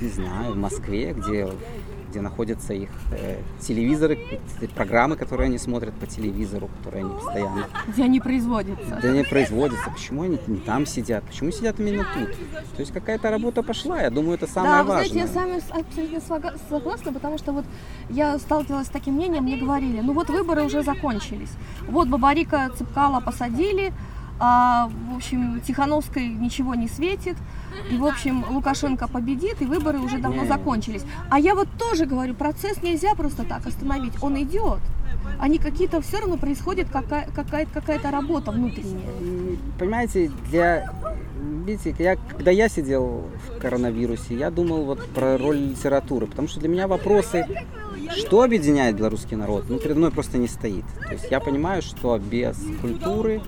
[0.00, 1.48] не знаю, в Москве, где,
[2.12, 4.18] где находятся их э, телевизоры,
[4.74, 8.98] программы, которые они смотрят по телевизору, которые они постоянно Где они производятся?
[9.02, 9.90] да не производятся.
[9.90, 11.24] Почему они не там сидят?
[11.24, 12.30] Почему сидят именно тут?
[12.76, 14.02] То есть какая-то работа пошла.
[14.02, 15.08] Я думаю, это самое да, вы важное.
[15.08, 17.64] знаете, я с вами абсолютно согласна, потому что вот
[18.10, 21.50] я сталкивалась с таким мнением, мне говорили, ну вот выборы уже закончились.
[21.88, 23.92] Вот Бабарика Цыпкала посадили,
[24.38, 27.36] а, в общем, Тихановской ничего не светит,
[27.90, 31.04] и, в общем, Лукашенко победит, и выборы уже давно закончились.
[31.30, 34.80] А я вот тоже говорю, процесс нельзя просто так остановить, он идет.
[35.38, 39.56] Они какие-то, все равно происходит какая- какая- какая-то работа внутренняя.
[39.78, 40.90] Понимаете, для...
[41.64, 46.58] Видите, я, когда я сидел в коронавирусе, я думал вот про роль литературы, потому что
[46.60, 47.46] для меня вопросы,
[48.16, 50.84] что объединяет белорусский народ, ну, передо мной просто не стоит.
[51.06, 53.42] То есть я понимаю, что без культуры,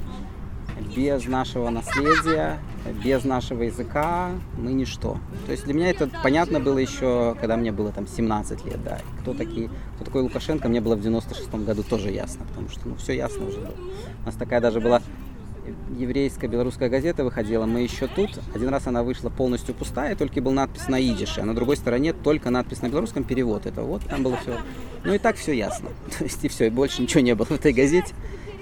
[0.97, 2.59] без нашего наследия,
[3.05, 5.19] без нашего языка мы ничто.
[5.47, 8.99] То есть для меня это понятно было еще, когда мне было там 17 лет, да.
[9.21, 12.97] Кто, такие, кто такой Лукашенко, мне было в 96 году тоже ясно, потому что ну,
[12.97, 13.75] все ясно уже было.
[14.23, 15.01] У нас такая даже была
[15.97, 18.31] еврейская белорусская газета выходила, мы еще тут.
[18.55, 22.13] Один раз она вышла полностью пустая, только был надпись на идише, а на другой стороне
[22.13, 23.67] только надпись на белорусском перевод.
[23.67, 24.59] Это вот там было все.
[25.05, 25.91] Ну и так все ясно.
[26.19, 28.15] То есть и все, и больше ничего не было в этой газете.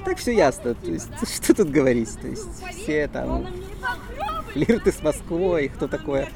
[0.04, 0.74] Так все ясно.
[0.74, 2.18] То есть что тут говорить?
[2.20, 3.46] То есть все там
[4.52, 6.28] флирты с Москвой, кто такое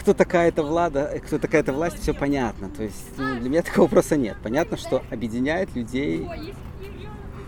[0.00, 2.70] кто такая эта влада, кто такая эта власть, все понятно.
[2.70, 4.36] То есть ну, для меня такого вопроса нет.
[4.42, 6.26] Понятно, что объединяет людей,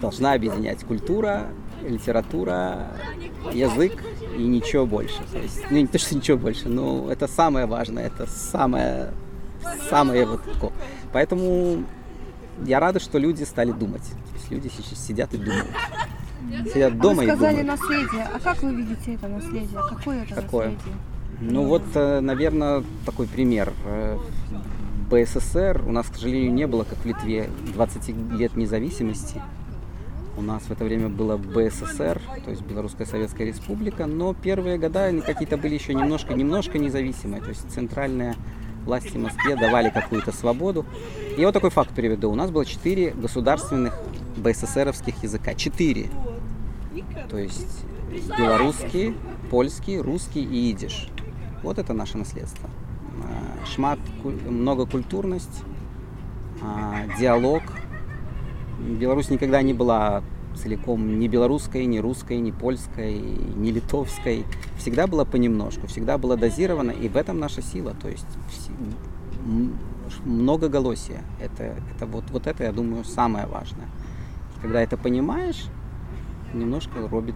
[0.02, 1.46] должна объединять культура,
[1.82, 2.88] литература,
[3.52, 3.92] язык
[4.36, 5.22] и ничего больше.
[5.32, 9.12] То есть, ну не то, что ничего больше, но это самое важное, это самое,
[9.88, 10.72] самое вот такое.
[11.12, 11.84] Поэтому
[12.66, 14.02] я рада, что люди стали думать.
[14.42, 15.66] Есть люди сейчас сидят и думают.
[16.72, 17.80] Сидят А дома вы и сказали думают.
[17.80, 18.28] наследие.
[18.34, 19.78] А как вы видите это наследие?
[19.88, 20.70] Какое это Какое?
[20.70, 20.96] наследие?
[21.40, 23.72] Ну вот, наверное, такой пример.
[23.84, 24.18] Э,
[25.10, 29.40] БССР у нас, к сожалению, не было, как в Литве, 20 лет независимости.
[30.36, 35.04] У нас в это время было БССР, то есть Белорусская Советская Республика, но первые года
[35.04, 38.34] они какие-то были еще немножко-немножко независимые, то есть центральные
[38.86, 40.86] власти в Москве давали какую-то свободу.
[41.36, 42.30] И вот такой факт приведу.
[42.30, 43.94] У нас было четыре государственных
[44.36, 45.54] БССРовских языка.
[45.54, 46.08] Четыре.
[47.28, 47.84] То есть
[48.38, 49.14] белорусский,
[49.50, 51.08] польский, русский и идиш.
[51.62, 52.68] Вот это наше наследство.
[53.22, 55.62] А, Шмат, куль- многокультурность,
[56.60, 57.62] а, диалог.
[58.80, 60.22] Беларусь никогда не была
[60.56, 64.44] целиком ни белорусской, ни русской, ни польской, ни литовской.
[64.76, 67.94] Всегда была понемножку, всегда была дозирована, и в этом наша сила.
[67.94, 68.26] То есть
[70.24, 71.22] многоголосие.
[71.40, 73.86] Это, это вот, вот это, я думаю, самое важное.
[74.62, 75.64] Когда это понимаешь,
[76.54, 77.34] немножко робит,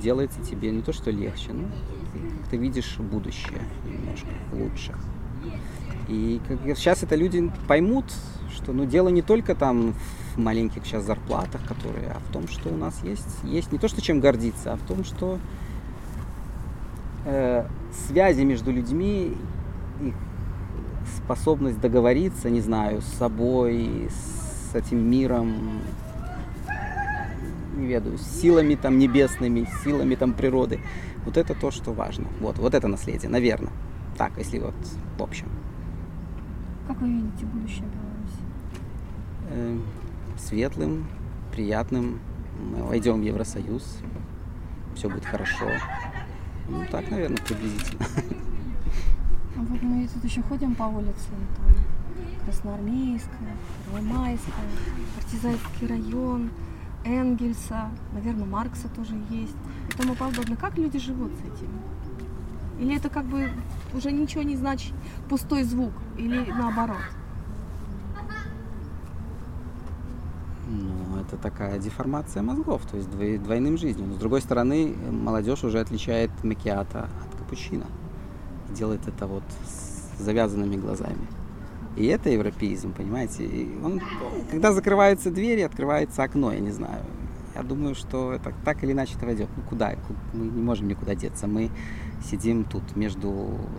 [0.00, 1.68] делается тебе не то, что легче, но
[2.50, 4.94] ты видишь будущее немножко лучше.
[6.08, 8.06] И как, сейчас это люди поймут,
[8.54, 9.92] что ну, дело не только там
[10.34, 13.88] в маленьких сейчас зарплатах, которые, а в том, что у нас есть, есть не то,
[13.88, 15.38] что чем гордиться, а в том, что
[17.24, 17.66] э,
[18.06, 19.36] связи между людьми,
[20.00, 20.14] их
[21.16, 25.80] способность договориться, не знаю, с собой, с этим миром,
[27.78, 30.80] не ведаю, с силами там небесными, силами там природы.
[31.24, 32.26] Вот это то, что важно.
[32.40, 33.72] Вот, вот это наследие, наверное.
[34.16, 34.74] Так, если вот
[35.16, 35.46] в общем.
[36.86, 38.42] Как вы видите будущее Беларуси?
[39.50, 39.78] Э,
[40.38, 41.06] светлым,
[41.52, 42.20] приятным.
[42.58, 43.98] Мы войдем в Евросоюз,
[44.96, 45.66] все будет хорошо.
[46.68, 48.04] Ну, так, наверное, приблизительно.
[49.56, 51.74] А вот мы тут еще ходим по улицам, там
[52.44, 54.54] Красноармейская, Первомайская,
[55.16, 56.50] Партизанский район,
[57.08, 59.56] Энгельса, наверное, Маркса тоже есть
[59.88, 60.56] и тому подобное.
[60.56, 61.70] Как люди живут с этим?
[62.78, 63.50] Или это как бы
[63.94, 64.92] уже ничего не значит,
[65.28, 66.98] пустой звук, или наоборот?
[70.70, 74.06] Ну, это такая деформация мозгов, то есть двойным жизнью.
[74.06, 77.86] Но с другой стороны, молодежь уже отличает макиата от капучино.
[78.70, 81.26] Делает это вот с завязанными глазами.
[81.98, 83.44] И это европеизм, понимаете?
[83.44, 84.00] И он,
[84.50, 87.02] когда закрываются двери, открывается окно, я не знаю.
[87.56, 89.48] Я думаю, что это так или иначе это войдет.
[89.56, 89.94] Ну куда?
[90.32, 91.48] Мы не можем никуда деться.
[91.48, 91.70] Мы
[92.24, 93.30] сидим тут между...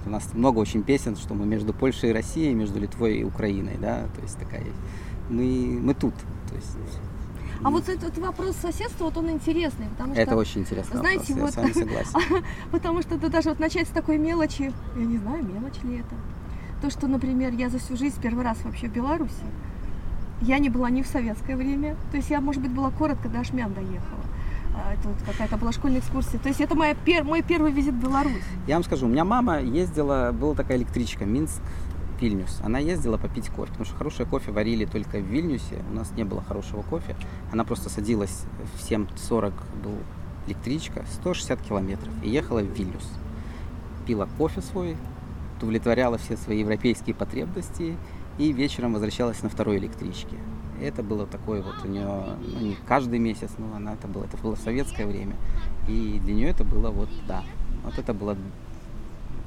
[0.05, 3.78] У нас много очень песен, что мы между Польшей и Россией, между Литвой и Украиной,
[3.80, 4.07] да?
[4.15, 4.65] То есть такая...
[5.30, 6.15] Мы, мы тут.
[6.49, 6.78] То есть
[7.61, 10.22] а вот этот вопрос соседства, вот он интересный, потому что...
[10.22, 10.99] Это очень интересно.
[10.99, 11.65] Знаете, вопрос, вот...
[11.65, 12.43] я с вами согласен.
[12.72, 16.15] потому что это даже вот начать с такой мелочи, я не знаю, мелочь ли это,
[16.82, 19.34] то, что, например, я за всю жизнь первый раз вообще в Беларуси,
[20.41, 23.39] я не была ни в советское время, то есть я, может быть, была коротко до
[23.39, 24.23] Ашмян доехала.
[24.75, 26.39] А, это вот какая-то была школьная экскурсия.
[26.39, 27.23] То есть это моя пер...
[27.23, 28.43] мой первый визит в Беларусь.
[28.67, 31.61] Я вам скажу, у меня мама ездила, была такая электричка, Минск,
[32.21, 32.59] Вильнюс.
[32.63, 35.84] Она ездила попить кофе, потому что хорошее кофе варили только в Вильнюсе.
[35.91, 37.15] У нас не было хорошего кофе.
[37.51, 39.53] Она просто садилась в 7.40
[39.84, 39.95] был
[40.47, 43.07] электричка, 160 километров, и ехала в Вильнюс.
[44.05, 44.97] Пила кофе свой,
[45.60, 47.97] удовлетворяла все свои европейские потребности
[48.38, 50.38] и вечером возвращалась на второй электричке.
[50.82, 54.38] Это было такое вот у нее, ну не каждый месяц, но она это было, это
[54.38, 55.36] было в советское время.
[55.89, 57.43] И для нее это было вот, да,
[57.84, 58.38] вот это было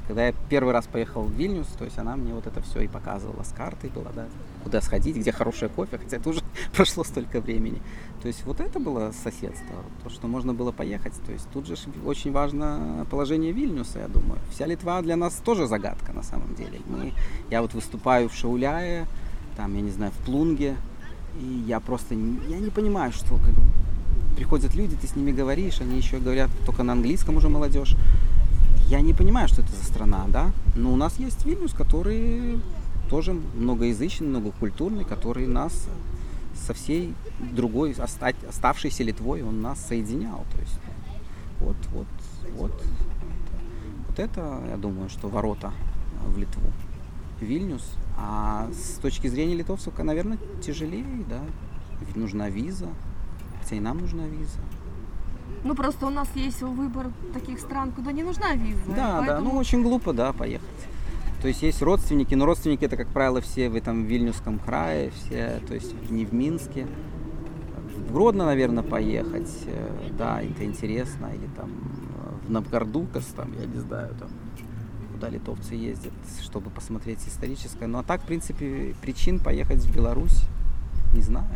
[0.07, 2.89] когда я первый раз поехал в Вильнюс, то есть она мне вот это все и
[2.89, 4.27] показывала с картой была, да,
[4.63, 6.41] куда сходить, где хорошее кофе, хотя это уже
[6.75, 7.81] прошло столько времени.
[8.23, 11.15] То есть вот это было соседство, то, что можно было поехать.
[11.27, 11.75] То есть тут же
[12.07, 14.39] очень важно положение Вильнюса, я думаю.
[14.51, 16.81] Вся Литва для нас тоже загадка на самом деле.
[16.87, 17.13] Мы,
[17.51, 19.07] я вот выступаю в Шауляе,
[19.57, 20.77] там, я не знаю, в Плунге,
[21.41, 23.55] и я просто я не понимаю, что как,
[24.37, 27.97] приходят люди, ты с ними говоришь, они еще говорят только на английском уже молодежь.
[28.89, 32.61] Я не понимаю, что это за страна, да, но у нас есть Вильнюс, который
[33.13, 35.87] тоже многоязычный, многокультурный, который нас
[36.55, 37.95] со всей другой,
[38.49, 40.47] оставшейся Литвой, он нас соединял.
[40.51, 40.81] То есть
[41.61, 42.07] вот, вот,
[42.57, 42.85] вот.
[44.09, 45.73] Вот это, я думаю, что ворота
[46.27, 46.63] в Литву.
[47.41, 47.85] Вильнюс.
[48.17, 51.41] А с точки зрения литовцев, наверное, тяжелее, да.
[52.01, 52.89] Ведь нужна виза.
[53.61, 54.59] Хотя и нам нужна виза.
[55.65, 58.81] Ну, просто у нас есть выбор таких стран, куда не нужна виза.
[58.87, 59.27] Да, поэтому...
[59.27, 60.69] да, ну очень глупо, да, поехать.
[61.43, 65.61] То есть есть родственники, но родственники это, как правило, все в этом Вильнюсском крае, все,
[65.67, 66.87] то есть не в Минске.
[67.97, 71.71] В Гродно, наверное, поехать, э, да, это интересно, или там
[72.47, 74.29] в Новгордукас, там, я не знаю, там,
[75.13, 77.89] куда литовцы ездят, чтобы посмотреть историческое.
[77.89, 80.45] Ну, а так, в принципе, причин поехать в Беларусь,
[81.13, 81.49] не знаю.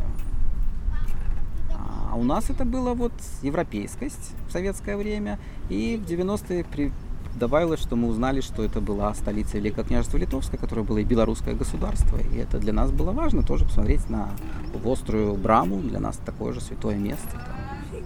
[2.09, 3.12] А у нас это было вот
[3.43, 5.39] европейскость в советское время.
[5.68, 6.93] И в 90-е при...
[7.37, 11.55] добавилось, что мы узнали, что это была столица Великого княжества Литовское, которое было и белорусское
[11.55, 12.16] государство.
[12.16, 14.30] И это для нас было важно тоже посмотреть на
[14.84, 15.80] острую Браму.
[15.80, 17.30] Для нас такое же святое место.
[17.30, 18.01] Там,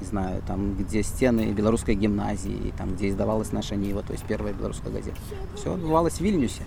[0.00, 4.52] не знаю, там, где стены белорусской гимназии, там, где издавалась наша Нива, то есть первая
[4.52, 5.18] белорусская газета.
[5.56, 6.62] Все отбывалось в Вильнюсе.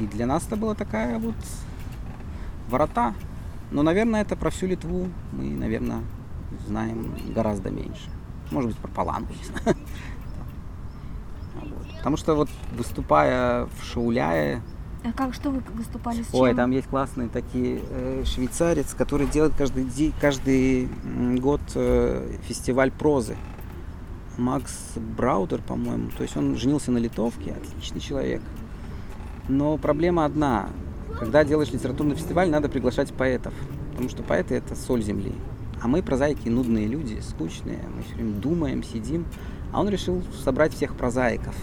[0.00, 1.34] И для нас это была такая вот
[2.68, 3.14] ворота.
[3.70, 6.02] Но, наверное, это про всю Литву мы, наверное,
[6.66, 8.10] знаем гораздо меньше.
[8.50, 9.76] Может быть, про Палангу, не знаю.
[11.98, 14.62] Потому что вот выступая в Шауляе,
[15.04, 19.54] а как, что вы выступали с Ой, там есть классные такие э, швейцарец, который делает
[19.56, 20.88] каждый, каждый
[21.38, 23.36] год э, фестиваль прозы.
[24.36, 26.10] Макс Браудер, по-моему.
[26.16, 28.42] То есть он женился на литовке, отличный человек.
[29.48, 30.68] Но проблема одна.
[31.18, 33.54] когда делаешь литературный фестиваль, надо приглашать поэтов,
[33.90, 35.32] потому что поэты это соль земли.
[35.80, 39.24] А мы прозаики нудные люди, скучные, мы все время думаем, сидим.
[39.72, 41.54] А он решил собрать всех прозаиков.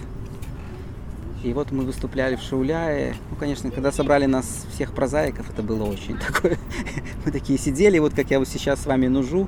[1.46, 3.14] И вот мы выступляли в Шауляе.
[3.30, 6.58] Ну, конечно, когда собрали нас всех прозаиков, это было очень такое.
[7.26, 9.48] Мы такие сидели, вот как я вот сейчас с вами нужу,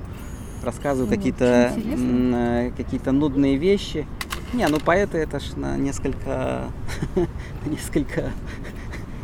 [0.64, 4.06] рассказываю какие-то э, какие-то нудные вещи.
[4.54, 6.66] Не, ну поэты это ж на несколько,
[7.66, 8.30] несколько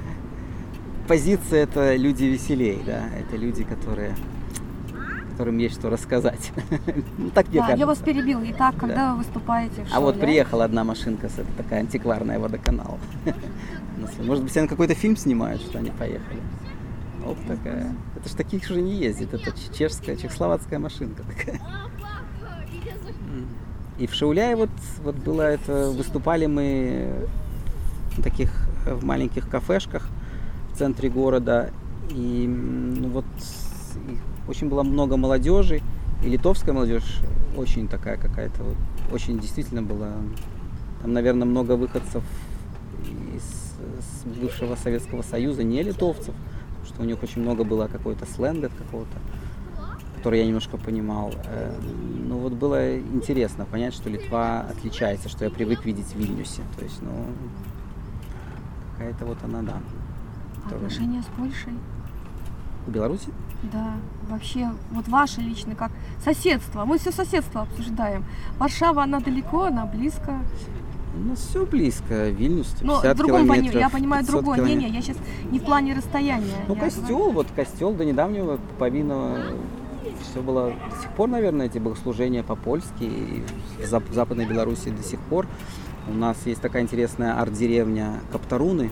[1.08, 4.16] позиции это люди веселей, да, это люди, которые
[5.34, 6.52] которым есть что рассказать.
[7.18, 7.80] ну, так мне да, кажется.
[7.80, 8.40] я вас перебил.
[8.44, 9.12] Итак, когда да.
[9.12, 13.00] вы выступаете в шоу, А вот приехала одна машинка, с, это такая антикварная водоканал.
[14.20, 16.40] Может быть, они какой-то фильм снимают, что они поехали.
[17.26, 17.94] Вот такая.
[18.16, 19.34] Это ж таких уже не ездит.
[19.34, 21.60] Это чешская, чехословацкая машинка такая.
[24.00, 24.72] И в Шауляе вот,
[25.04, 27.28] вот было это, выступали мы
[28.18, 28.50] в таких
[28.86, 30.08] в маленьких кафешках
[30.74, 31.72] в центре города.
[32.10, 33.26] И ну, вот
[34.48, 35.82] очень было много молодежи,
[36.24, 37.20] и литовская молодежь
[37.58, 38.78] очень такая какая-то, вот,
[39.12, 40.12] очень действительно была,
[41.02, 42.24] там, наверное, много выходцев
[43.36, 46.34] из, из бывшего Советского Союза, не литовцев,
[46.68, 49.18] потому что у них очень много было какой-то сленга какого-то,
[50.18, 51.34] который я немножко понимал.
[51.46, 51.78] Э,
[52.28, 56.62] ну вот было интересно понять, что Литва отличается, что я привык видеть в Вильнюсе.
[56.78, 57.26] То есть, ну,
[58.94, 59.82] какая-то вот она, да.
[60.66, 61.74] Отношения с Польшей?
[62.88, 63.30] В Беларуси?
[63.72, 63.94] Да,
[64.30, 65.92] вообще, вот ваше лично как
[66.24, 66.86] соседство.
[66.86, 68.26] Мы все соседство обсуждаем.
[68.60, 70.40] Варшава, она далеко, она близко.
[71.16, 74.60] У нас все близко, Вильнюс, Но в другом километров, я понимаю другое.
[74.62, 75.18] Не, не, я сейчас
[75.52, 76.66] не в плане расстояния.
[76.68, 77.32] Ну, костел, говорю.
[77.32, 79.38] вот костел до недавнего Павинова
[80.22, 83.44] все было до сих пор, наверное, эти богослужения по-польски.
[83.80, 85.48] В Западной Беларуси до сих пор.
[86.08, 88.92] У нас есть такая интересная арт-деревня Каптаруны,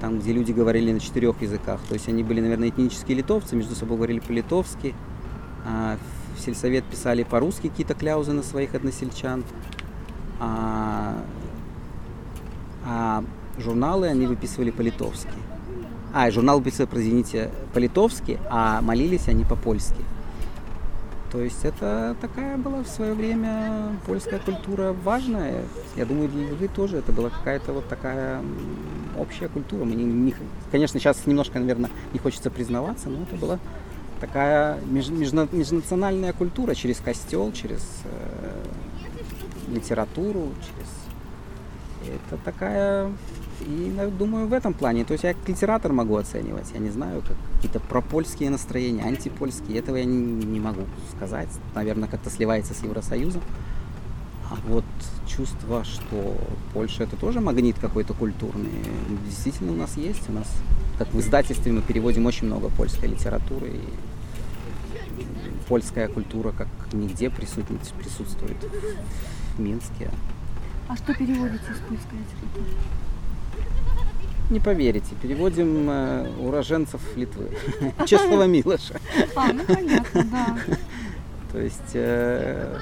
[0.00, 1.80] там, где люди говорили на четырех языках.
[1.88, 4.94] То есть они были, наверное, этнические литовцы, между собой говорили по-литовски.
[5.66, 5.98] А
[6.36, 9.44] в сельсовет писали по-русски какие-то кляузы на своих односельчан.
[10.38, 11.16] А,
[12.84, 13.24] а
[13.58, 15.28] журналы они выписывали по-литовски.
[16.12, 20.02] А, журнал выписывали, извините, по-литовски, а молились они по-польски.
[21.30, 25.62] То есть это такая была в свое время польская культура важная.
[25.94, 28.42] Я думаю, для вы тоже это была какая-то вот такая
[29.16, 29.84] общая культура.
[29.84, 30.34] Мы не, не,
[30.72, 33.60] конечно, сейчас немножко, наверное, не хочется признаваться, но это была
[34.20, 38.64] такая меж, межна, межнациональная культура через костел, через э,
[39.68, 42.16] литературу, через...
[42.16, 43.12] Это такая
[43.60, 45.04] и думаю, в этом плане.
[45.04, 46.70] То есть я как литератор могу оценивать.
[46.72, 49.78] Я не знаю, как какие-то пропольские настроения, антипольские.
[49.78, 50.82] Этого я не, не могу
[51.16, 51.48] сказать.
[51.74, 53.42] Наверное, как-то сливается с Евросоюзом.
[54.50, 54.84] А вот
[55.28, 56.36] чувство, что
[56.74, 58.70] Польша это тоже магнит какой-то культурный,
[59.24, 60.28] действительно у нас есть.
[60.28, 60.48] У нас,
[60.98, 63.68] как в издательстве, мы переводим очень много польской литературы.
[63.68, 63.80] И
[65.68, 68.56] польская культура как нигде присутствует, присутствует
[69.56, 70.10] в Минске.
[70.88, 72.66] А что переводите из польской литературы?
[74.50, 77.50] Не поверите, переводим э, уроженцев Литвы.
[78.06, 79.00] Честного Милоша.
[79.36, 80.58] А, ну понятно, да.
[81.52, 82.76] То есть э,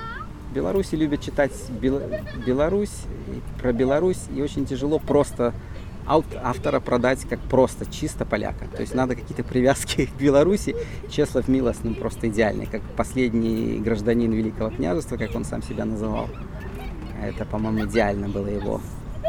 [0.54, 2.00] Беларуси любят читать Бел...
[2.46, 3.02] Беларусь,
[3.60, 5.52] про Беларусь, и очень тяжело просто
[6.06, 8.66] автора продать как просто чисто поляка.
[8.68, 10.74] То есть надо какие-то привязки к Беларуси.
[11.10, 16.28] Чеслав Милос, ну просто идеальный, как последний гражданин Великого княжества, как он сам себя называл.
[17.22, 18.80] Это, по-моему, идеально было его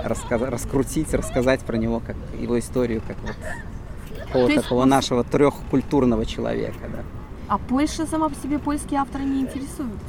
[0.06, 3.36] раска- раскрутить, рассказать про него, как его историю, как вот
[4.26, 4.90] какого такого есть...
[4.90, 7.04] нашего трехкультурного человека, да.
[7.48, 10.00] А Польша сама по себе польские авторы не интересуют?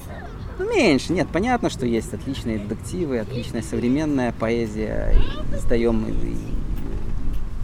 [0.58, 1.14] Ну, меньше.
[1.14, 5.14] Нет, понятно, что есть отличные детективы, отличная современная поэзия.
[5.54, 6.36] Издаем и...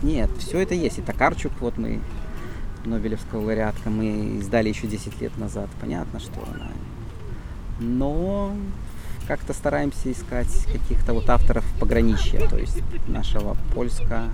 [0.03, 0.99] Нет, все это есть.
[0.99, 2.01] И Токарчук, вот мы,
[2.87, 5.69] Нобелевского лауреатка, мы издали еще 10 лет назад.
[5.79, 6.69] Понятно, что она...
[7.79, 8.53] Но
[9.27, 14.25] как-то стараемся искать каких-то вот авторов пограничья, то есть нашего польско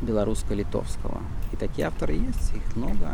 [0.00, 1.20] белорусско-литовского.
[1.52, 3.10] И такие авторы есть, их много.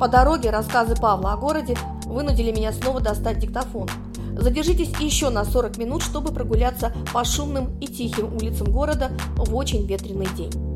[0.00, 3.88] По дороге рассказы Павла о городе вынудили меня снова достать диктофон.
[4.32, 9.84] Задержитесь еще на 40 минут, чтобы прогуляться по шумным и тихим улицам города в очень
[9.86, 10.67] ветреный день.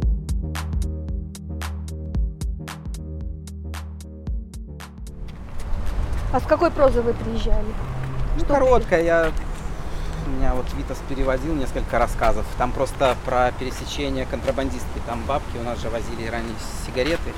[6.32, 7.74] А с какой прозы вы приезжали?
[8.36, 9.02] Ну, Что короткая.
[9.02, 9.32] Я...
[10.26, 12.46] Меня вот Витас переводил несколько рассказов.
[12.56, 15.02] Там просто про пересечение контрабандистки.
[15.06, 16.54] Там бабки у нас же возили ранее
[16.86, 17.32] сигареты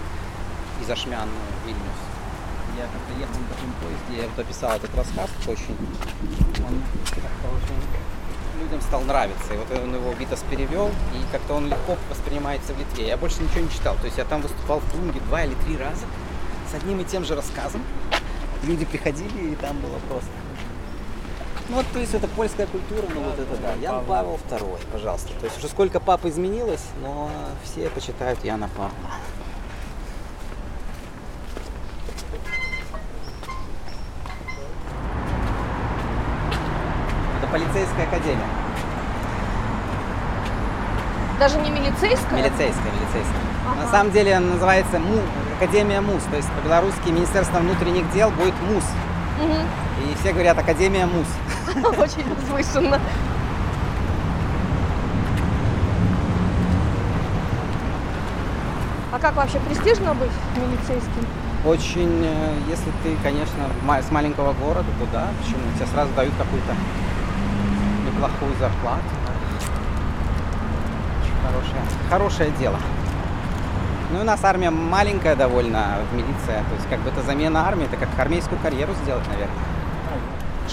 [0.80, 1.82] из Ашмян в Вильнюс.
[2.76, 5.76] Я как-то ехал на таком поезде, я вот описал этот рассказ очень.
[6.66, 8.04] Он как-то очень
[8.64, 9.54] людям стал нравиться.
[9.54, 13.08] И вот он его Витас перевел, и как-то он легко воспринимается в Литве.
[13.08, 13.96] Я больше ничего не читал.
[13.96, 16.04] То есть я там выступал в Тунге два или три раза
[16.70, 17.82] с одним и тем же рассказом.
[18.64, 20.30] Люди приходили, и там было просто.
[21.68, 23.74] Ну вот, то есть это польская культура, ну вот это да.
[23.74, 25.28] Ян Павел II, пожалуйста.
[25.38, 27.30] То есть уже сколько пап изменилось, но
[27.62, 28.90] все почитают Яна Павла.
[37.38, 38.48] Это полицейская академия.
[41.38, 42.38] Даже не милицейская?
[42.38, 43.42] Милицейская, милицейская.
[43.66, 43.82] Ага.
[43.82, 45.20] На самом деле она называется МУ,
[45.56, 46.22] Академия МУС.
[46.30, 48.84] То есть по-белорусски Министерство внутренних дел будет МУС.
[49.40, 50.10] Мгм.
[50.10, 51.26] И все говорят Академия МУС.
[51.98, 53.00] Очень возвышенно.
[59.12, 61.24] А как вообще престижно быть милицейским?
[61.64, 65.62] Очень, э, если ты, конечно, с маленького города, то да, почему?
[65.76, 66.74] Тебе сразу дают какую-то
[68.06, 69.04] неплохую зарплату.
[71.22, 72.78] Очень хорошее, хорошее дело.
[74.14, 76.62] Ну, и у нас армия маленькая довольно, милиция.
[76.68, 79.56] То есть, как бы это замена армии, это как армейскую карьеру сделать, наверное.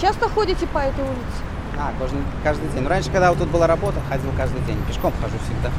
[0.00, 1.42] Часто ходите по этой улице?
[1.76, 2.84] А, каждый, каждый день.
[2.84, 4.78] Ну, раньше, когда вот тут была работа, ходил каждый день.
[4.86, 5.70] Пешком хожу всегда.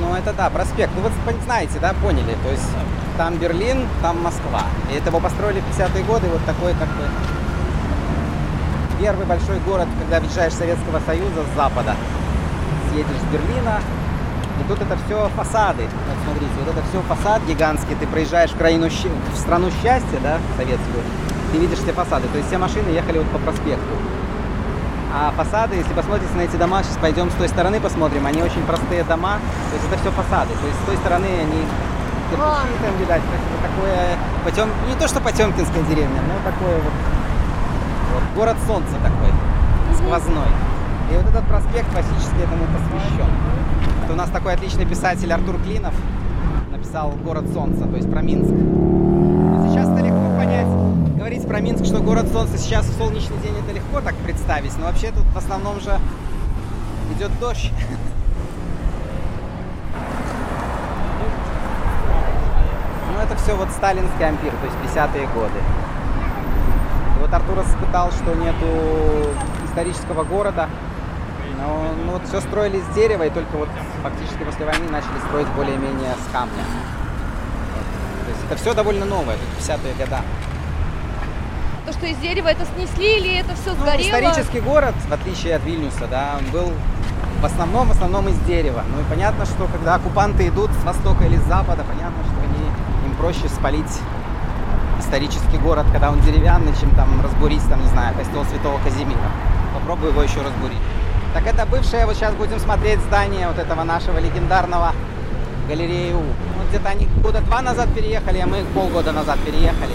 [0.00, 0.92] Ну, это да, проспект.
[0.96, 2.34] Ну, вот пон- знаете, да, поняли.
[2.42, 2.70] То есть
[3.18, 4.62] там Берлин, там Москва.
[4.90, 6.28] И это его построили в 50-е годы.
[6.28, 7.04] Вот такой, как бы,
[8.98, 11.94] первый большой город, когда въезжаешь Советского Союза с запада.
[12.94, 13.80] Съедешь с Берлина,
[14.60, 15.82] и тут это все фасады.
[15.82, 17.96] Вот смотрите, вот это все фасад гигантский.
[17.96, 21.02] Ты проезжаешь в, краину, в страну счастья, да, советскую,
[21.50, 22.28] ты видишь все фасады.
[22.28, 23.94] То есть все машины ехали вот по проспекту.
[25.12, 28.62] А фасады, если посмотрите на эти дома, сейчас пойдем с той стороны посмотрим, они очень
[28.62, 29.40] простые дома,
[29.70, 30.54] то есть это все фасады.
[30.54, 31.66] То есть с той стороны они
[32.30, 36.76] кирпичи там видать, то есть это такое, потем, не то что Потемкинская деревня, но такое
[36.78, 36.94] вот,
[38.14, 39.34] вот город солнца такой,
[39.98, 40.50] сквозной.
[41.14, 43.30] И вот этот проспект классически этому посвящен.
[44.02, 45.94] Это у нас такой отличный писатель Артур Клинов
[46.72, 48.50] написал «Город солнца», то есть про Минск.
[48.50, 50.66] Но сейчас это легко понять.
[51.16, 54.86] Говорить про Минск, что город солнца сейчас в солнечный день, это легко так представить, но
[54.86, 55.96] вообще тут в основном же
[57.16, 57.70] идет дождь.
[63.12, 65.60] Ну это все вот сталинский ампир, то есть 50-е годы.
[67.16, 69.30] И вот Артур испытал, что нету
[69.64, 70.68] исторического города.
[71.64, 73.68] Но ну, вот все строили из дерева, и только вот
[74.02, 76.64] фактически после войны начали строить более-менее с камня.
[78.24, 80.20] То есть это все довольно новое, тут 50-е года.
[81.86, 84.06] То, что из дерева это снесли или это все Ну, сгорело?
[84.06, 86.72] исторический город, в отличие от Вильнюса, да, он был
[87.40, 88.84] в основном, в основном из дерева.
[88.90, 92.66] Ну и понятно, что когда оккупанты идут с востока или с запада, понятно, что они,
[93.06, 94.00] им проще спалить
[94.98, 99.30] исторический город, когда он деревянный, чем там разбурить, там, не знаю, костел Святого Казимира.
[99.74, 100.78] Попробуй его еще разбурить.
[101.34, 104.92] Так это бывшее, вот сейчас будем смотреть здание вот этого нашего легендарного
[105.68, 106.20] галереи У.
[106.20, 109.94] Вот где-то они года два назад переехали, а мы полгода назад переехали.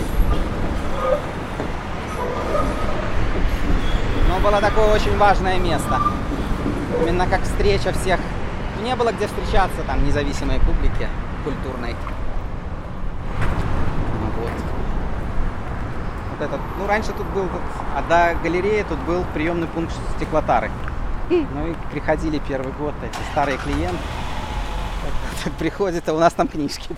[4.28, 6.02] Но было такое очень важное место.
[7.02, 8.20] Именно как встреча всех.
[8.78, 11.08] Ну, Не было где встречаться там независимой публике
[11.46, 11.96] культурной.
[14.20, 14.52] Ну, Вот.
[16.32, 17.48] Вот этот, ну раньше тут был,
[17.96, 20.70] а до галереи тут был приемный пункт стеклотары.
[21.54, 23.98] Ну и приходили первый год эти старые клиенты.
[25.60, 26.90] Приходит, а у нас там книжки.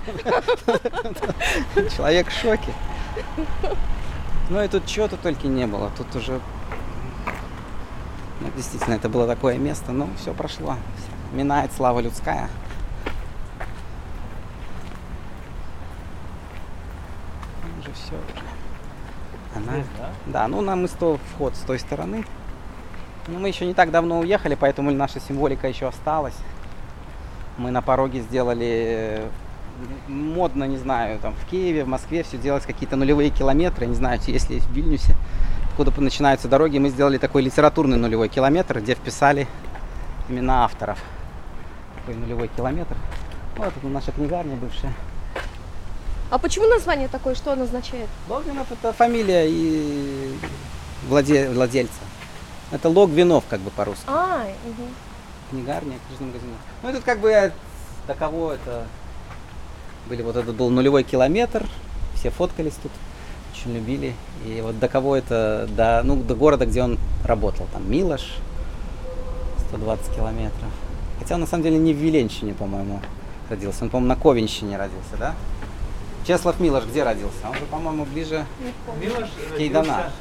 [1.96, 2.74] Человек в шоке.
[4.50, 5.92] Ну и тут чего-то только не было.
[5.98, 6.40] Тут уже
[8.42, 10.76] ну, действительно, это было такое место, но все прошло.
[11.32, 12.50] Минает слава людская.
[17.80, 18.44] Уже все уже.
[19.56, 19.74] Она...
[19.74, 20.10] Здесь, да?
[20.26, 22.26] Да, ну нам из того вход с той стороны.
[23.32, 26.36] Но мы еще не так давно уехали, поэтому наша символика еще осталась.
[27.58, 29.30] Мы на пороге сделали э,
[30.10, 34.20] модно, не знаю, там в Киеве, в Москве все делать какие-то нулевые километры, не знаю,
[34.28, 35.16] если в Вильнюсе,
[35.70, 39.48] откуда начинаются дороги, мы сделали такой литературный нулевой километр, где вписали
[40.28, 41.00] имена авторов.
[42.00, 42.98] Такой нулевой километр.
[43.56, 44.94] Вот это наша книгарня бывшая.
[46.32, 47.36] А почему название такое?
[47.36, 48.10] Что оно означает?
[48.28, 50.36] Логвинов это фамилия и
[51.08, 52.02] владе- владельца.
[52.72, 54.06] Это Логвинов как бы по-русски.
[54.08, 54.88] А, мгм.
[55.50, 56.50] Книгарня, книжный магазин.
[56.84, 57.52] Ну и тут как бы
[58.08, 58.86] до кого это
[60.08, 61.66] были вот это был нулевой километр,
[62.16, 62.92] все фоткались тут,
[63.54, 64.16] очень любили.
[64.46, 68.38] И вот до кого это, до, ну, до города, где он работал, там Милош,
[69.70, 70.70] 120 километров.
[71.20, 73.00] Хотя он на самом деле не в Виленщине, по-моему,
[73.50, 73.84] родился?
[73.84, 75.36] Он, по-моему, на Ковенщине родился, да?
[76.26, 77.48] Чеслав Милош где родился?
[77.48, 78.46] Он же, по-моему, ближе
[79.00, 80.12] Милош к Кейдана.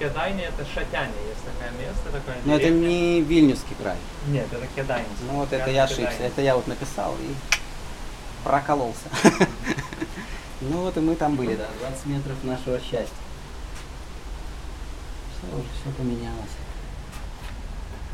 [0.00, 2.88] Кедайне, это Шатяне, есть такое место, такое Но это деревня.
[2.88, 3.96] не Вильнюсский край.
[4.28, 5.04] Нет, это Кедайн.
[5.26, 6.22] Ну вот это я ошибся.
[6.22, 7.34] Это я вот написал и
[8.42, 9.08] прокололся.
[10.62, 13.08] Ну вот и мы там были, да, 20 метров нашего счастья.
[15.32, 16.50] Все уже все поменялось.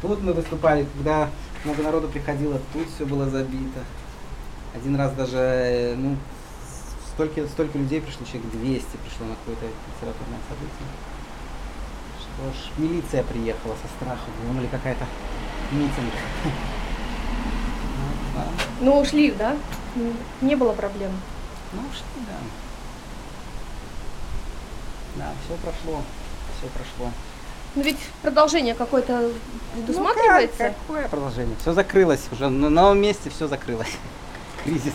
[0.00, 1.28] Тут мы выступали, когда
[1.64, 3.80] много народу приходило, тут все было забито.
[4.76, 6.16] Один раз даже, ну,
[7.14, 10.86] столько, столько людей пришло, человек 200 пришло на какое-то литературное событие.
[12.36, 15.06] Что ж, милиция приехала со страху, думали какая-то
[15.72, 16.12] митинг.
[16.44, 18.42] Ну.
[18.80, 19.56] Ну, ушли, да?
[20.42, 21.10] Не было проблем.
[21.72, 22.36] Ну, что да.
[25.16, 26.02] Да, все прошло.
[26.58, 27.10] Все прошло.
[27.74, 29.30] Но ведь продолжение какое-то
[29.74, 30.56] предусматривается.
[30.58, 31.56] Ну, как- какое продолжение?
[31.60, 32.48] Все закрылось уже.
[32.50, 33.96] На новом месте все закрылось.
[34.64, 34.92] Кризис.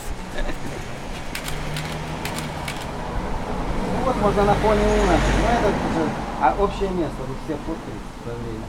[3.88, 5.18] Ну вот можно на фоне Уна.
[5.42, 6.10] Ну это уже
[6.42, 8.66] а общее место, тут все фоткались в свое время.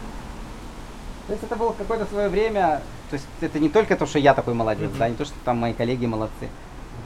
[1.26, 4.34] То есть это было какое-то свое время, то есть это не только то, что я
[4.34, 6.48] такой молодец, да, не то, что там мои коллеги молодцы.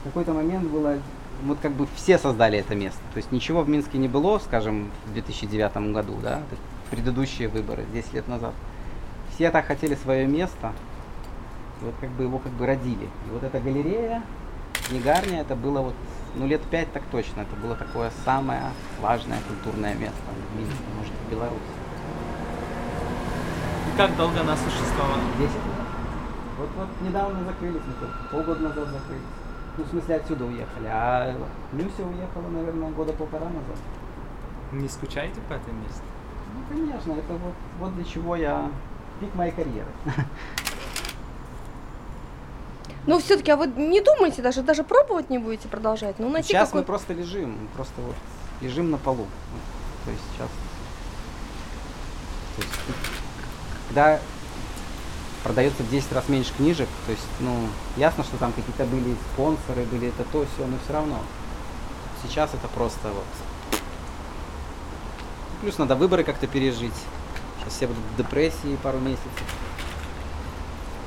[0.01, 0.97] В какой-то момент было,
[1.43, 2.99] вот как бы все создали это место.
[3.13, 6.41] То есть ничего в Минске не было, скажем, в 2009 году, да,
[6.91, 8.53] предыдущие выборы, 10 лет назад.
[9.35, 10.73] Все так хотели свое место,
[11.81, 13.05] вот как бы его как бы родили.
[13.05, 14.21] И вот эта галерея,
[14.87, 15.95] книгарня, это было вот,
[16.35, 18.61] ну лет пять так точно, это было такое самое
[19.01, 21.61] важное культурное место в Минске, может, в Беларуси.
[23.93, 25.21] И как долго она существовала?
[25.37, 25.53] 10 лет.
[26.57, 29.23] Вот, вот недавно закрылись мы только, полгода назад закрылись.
[29.77, 30.87] Ну, в смысле, отсюда уехали.
[30.87, 31.35] А
[31.73, 33.77] Люся уехала, наверное, года полтора назад.
[34.71, 36.01] Не скучаете по этому месту?
[36.55, 38.71] Ну, конечно, это вот, вот для чего я...
[39.19, 39.87] Пик моей карьеры.
[43.07, 46.19] Но все-таки, а вы не думаете даже, даже пробовать не будете продолжать?
[46.19, 48.15] Ну, найти Сейчас мы какой- просто лежим, мы просто вот
[48.59, 49.25] лежим на полу.
[50.03, 50.49] То есть сейчас...
[52.57, 52.73] То есть,
[53.87, 54.19] когда
[55.41, 59.83] продается в 10 раз меньше книжек, то есть, ну, ясно, что там какие-то были спонсоры,
[59.85, 61.19] были это то, все, но все равно.
[62.23, 63.23] Сейчас это просто вот...
[65.61, 66.93] Плюс надо выборы как-то пережить.
[67.59, 69.31] Сейчас все будут в депрессии пару месяцев.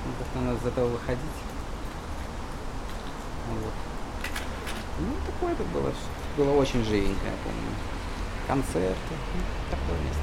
[0.07, 1.21] Ну, как-то надо из этого выходить.
[3.49, 3.72] Вот.
[5.01, 5.93] Ну, такое это было.
[6.36, 7.70] Было очень живенько, я помню.
[8.47, 9.14] Концерты.
[9.34, 10.22] ну, такое место.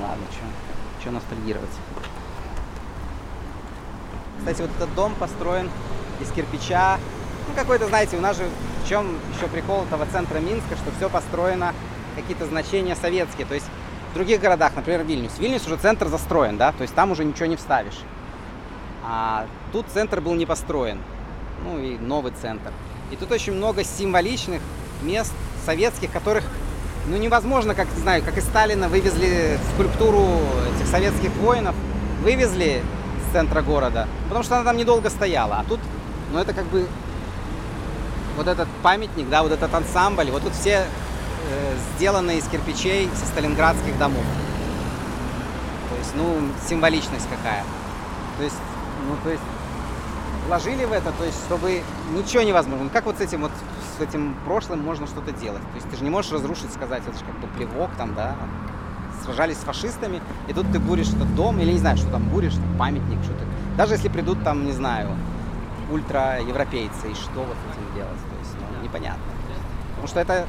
[0.00, 0.44] Ладно, что
[1.00, 1.70] что ностальгировать.
[4.38, 5.70] Кстати, вот этот дом построен
[6.20, 6.98] из кирпича.
[7.48, 8.48] Ну, какой-то, знаете, у нас же
[8.84, 11.74] в чем еще прикол этого центра Минска, что все построено,
[12.16, 13.46] какие-то значения советские.
[13.46, 13.66] То есть
[14.10, 15.38] в других городах, например, Вильнюс.
[15.38, 17.98] Вильнюс уже центр застроен, да, то есть там уже ничего не вставишь.
[19.04, 21.00] А тут центр был не построен.
[21.64, 22.72] Ну и новый центр.
[23.10, 24.60] И тут очень много символичных
[25.02, 25.32] мест
[25.64, 26.44] советских, которых
[27.08, 30.26] ну невозможно, как знаю, как и Сталина вывезли скульптуру
[30.74, 31.74] этих советских воинов,
[32.22, 32.82] вывезли
[33.28, 35.58] с центра города, потому что она там недолго стояла.
[35.58, 35.78] А тут,
[36.32, 36.86] ну это как бы
[38.36, 40.84] вот этот памятник, да, вот этот ансамбль, вот тут все
[41.50, 44.24] э, сделаны из кирпичей со сталинградских домов.
[45.90, 47.64] То есть, ну, символичность какая.
[48.36, 48.56] То есть,
[49.08, 49.42] ну, то есть,
[50.46, 51.82] вложили в это, то есть, чтобы
[52.14, 52.84] ничего невозможно.
[52.84, 53.52] Ну, как вот с этим вот,
[53.98, 55.62] с этим прошлым можно что-то делать?
[55.62, 58.36] То есть, ты же не можешь разрушить, сказать, это же как бы плевок там, да,
[59.24, 62.54] сражались с фашистами, и тут ты буришь этот дом, или не знаю, что там буришь,
[62.54, 63.44] там, памятник, что-то.
[63.76, 65.10] Даже если придут там, не знаю,
[65.90, 68.20] ультраевропейцы, и что вот с этим делать?
[68.20, 69.22] То есть, ну, непонятно.
[69.90, 70.46] Потому что это,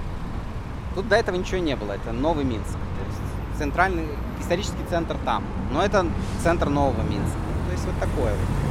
[0.96, 2.72] тут до этого ничего не было, это новый Минск.
[2.72, 2.78] То
[3.08, 4.08] есть, центральный,
[4.40, 6.06] исторический центр там, но это
[6.44, 7.38] центр нового Минска.
[7.68, 8.67] То есть, вот такое вот.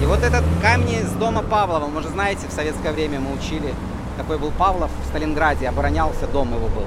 [0.00, 3.74] И вот этот камни с дома Павлова, вы же знаете, в советское время мы учили,
[4.16, 6.86] такой был Павлов в Сталинграде, оборонялся, дом его был,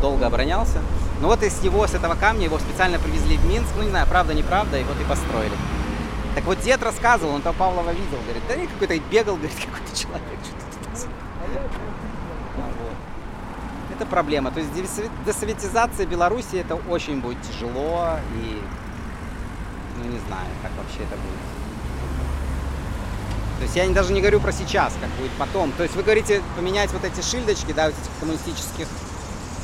[0.00, 0.80] долго оборонялся.
[1.20, 4.06] Ну вот из него, с этого камня, его специально привезли в Минск, ну не знаю,
[4.06, 5.52] правда, неправда, и вот и построили.
[6.34, 9.94] Так вот дед рассказывал, он там Павлова видел, говорит, да не какой-то бегал, говорит, какой-то
[9.94, 11.10] человек, что-то.
[12.56, 13.94] А.
[13.94, 14.50] Это проблема.
[14.50, 14.70] То есть
[15.26, 18.62] десоветизация Беларуси это очень будет тяжело и
[19.98, 21.55] ну не знаю, как вообще это будет.
[23.66, 25.72] Есть я даже не говорю про сейчас, как будет потом.
[25.72, 28.86] То есть вы говорите поменять вот эти шильдочки, да, вот этих коммунистических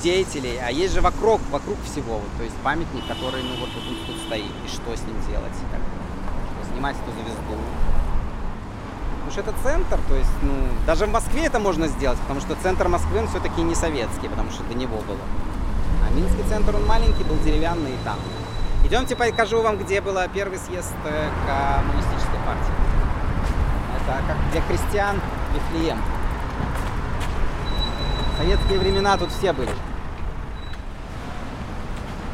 [0.02, 3.84] деятелей, а есть же вокруг, вокруг всего, вот, то есть памятник, который, ну вот, вот
[3.86, 7.62] он тут стоит, и что с ним делать, бы, снимать эту звезду.
[9.18, 10.52] Потому что это центр, то есть, ну,
[10.84, 14.50] даже в Москве это можно сделать, потому что центр Москвы, он все-таки не советский, потому
[14.50, 15.22] что до него было.
[16.04, 18.18] А Минский центр, он маленький, был деревянный и там.
[18.84, 22.91] Идемте покажу вам, где был первый съезд э, коммунистической партии.
[24.06, 25.20] Это как для крестьян
[25.54, 25.98] Вифлеем.
[28.34, 29.70] В советские времена тут все были.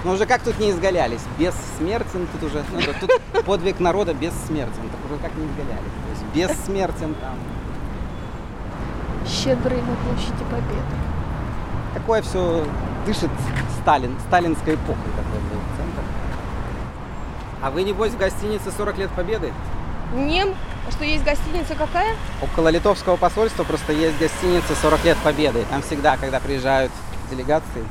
[0.05, 1.21] Но уже как тут не изгалялись?
[1.39, 2.65] Бессмертен тут уже.
[2.73, 4.89] Ну, это, тут подвиг народа бессмертен.
[4.91, 5.93] Так уже как не изгалялись.
[6.05, 7.35] То есть бессмертен там.
[9.27, 10.97] Щедрый на площади Победы.
[11.93, 12.65] Такое все
[13.05, 13.31] дышит
[13.83, 16.03] Сталин, сталинской эпохой такой был центр.
[17.63, 19.53] А вы, небось, в гостинице 40 лет Победы?
[20.15, 20.55] Нем,
[20.89, 22.17] а что есть гостиница какая?
[22.43, 25.65] Около литовского посольства просто есть гостиница 40 лет Победы.
[25.71, 26.91] Там всегда, когда приезжают
[27.31, 27.85] делегации,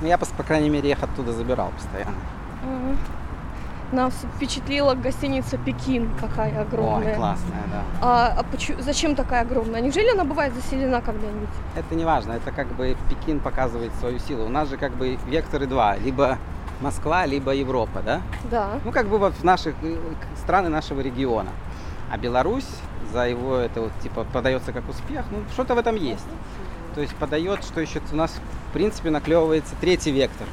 [0.00, 2.16] ну я, по, по крайней мере, их оттуда забирал постоянно.
[2.64, 2.96] Угу.
[3.92, 7.12] Нас впечатлила гостиница Пекин, какая огромная.
[7.12, 7.82] Ой, классная, да.
[8.02, 9.80] А, а почему, зачем такая огромная?
[9.80, 11.48] Неужели она бывает заселена когда-нибудь?
[11.74, 14.46] Это не важно, это как бы Пекин показывает свою силу.
[14.46, 16.38] У нас же как бы векторы два, либо
[16.80, 18.22] Москва, либо Европа, да?
[18.50, 18.78] Да.
[18.84, 19.96] Ну, как бы в наших э,
[20.36, 21.50] страны нашего региона.
[22.10, 22.68] А Беларусь
[23.12, 26.26] за его это вот типа подается как успех, ну что-то в этом есть.
[26.94, 28.34] То есть подает, что еще у нас
[28.70, 30.46] в принципе наклевывается третий вектор.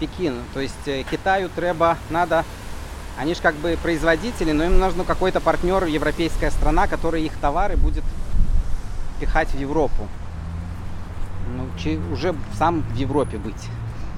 [0.00, 0.34] Пекин.
[0.52, 2.44] То есть э, Китаю треба, надо,
[3.18, 7.76] они же как бы производители, но им нужен какой-то партнер, европейская страна, который их товары
[7.76, 8.04] будет
[9.20, 10.08] пихать в Европу.
[11.56, 11.68] Ну,
[12.12, 13.68] уже сам в Европе быть.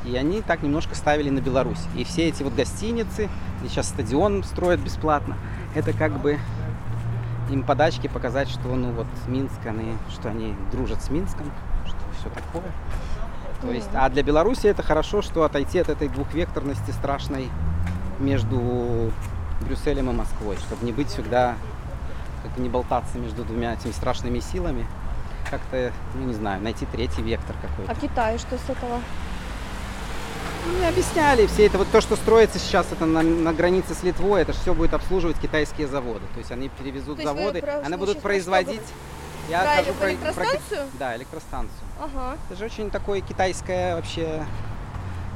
[0.05, 1.83] И они так немножко ставили на Беларусь.
[1.97, 3.29] И все эти вот гостиницы,
[3.65, 5.37] и сейчас стадион строят бесплатно,
[5.75, 6.39] это как бы
[7.51, 11.51] им подачки показать, что ну вот Минск, они, что они дружат с Минском,
[11.87, 12.71] что все такое.
[13.61, 17.49] То есть, а для Беларуси это хорошо, что отойти от этой двухвекторности страшной
[18.21, 19.11] между
[19.63, 21.57] Брюсселем и Москвой, чтобы не быть всегда,
[22.45, 24.87] как не болтаться между двумя этими страшными силами,
[25.51, 27.91] как-то, ну не знаю, найти третий вектор какой-то.
[27.91, 29.01] А Китай что с этого?
[30.69, 34.03] Ну, Мне объясняли, все это вот то, что строится сейчас, это на, на границе с
[34.03, 36.27] Литвой, это все будет обслуживать китайские заводы.
[36.35, 38.83] То есть они перевезут То заводы, про- они будут производить.
[39.49, 40.61] Я Про про- электростанцию?
[40.85, 41.79] ки- Да, электростанцию.
[41.99, 42.37] Ага.
[42.51, 44.45] Это же очень такое китайское вообще.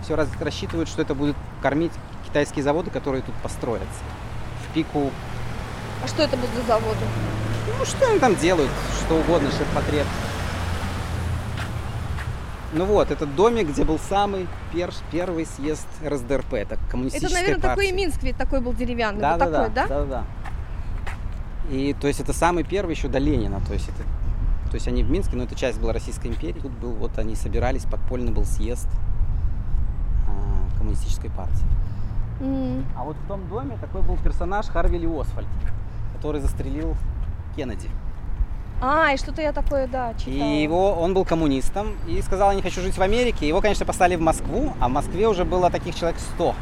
[0.05, 1.93] Все раз, рассчитывают, что это будет кормить
[2.27, 3.89] китайские заводы, которые тут построятся.
[4.69, 5.11] В пику.
[6.05, 6.99] А что это будут за заводы?
[7.79, 8.71] Ну, что они там делают?
[9.07, 10.07] Что угодно, ширпотреб.
[12.75, 17.61] Ну вот, этот домик, где был самый перш, первый съезд РСДРП, это Это, коммунистическая наверное,
[17.61, 18.05] такой и партия.
[18.05, 19.21] Минск ведь такой был деревянный.
[19.21, 20.25] Да, вот да, такой, да, да, да.
[21.71, 24.03] И то есть это самый первый еще до Ленина, то есть это,
[24.71, 26.61] то есть они в Минске, но это часть была Российской империи.
[26.61, 28.89] Тут был вот они собирались, подпольный был съезд
[30.27, 31.67] а, коммунистической партии.
[32.41, 32.87] М.
[32.97, 35.47] А вот в том доме такой был персонаж Харвили Освальд,
[36.17, 36.97] который застрелил
[37.55, 37.91] Кеннеди.
[38.85, 40.35] А, и что-то я такое, да, читала.
[40.35, 43.47] И его, он был коммунистом и сказал, я не хочу жить в Америке.
[43.47, 46.55] Его, конечно, послали в Москву, а в Москве уже было таких человек 100.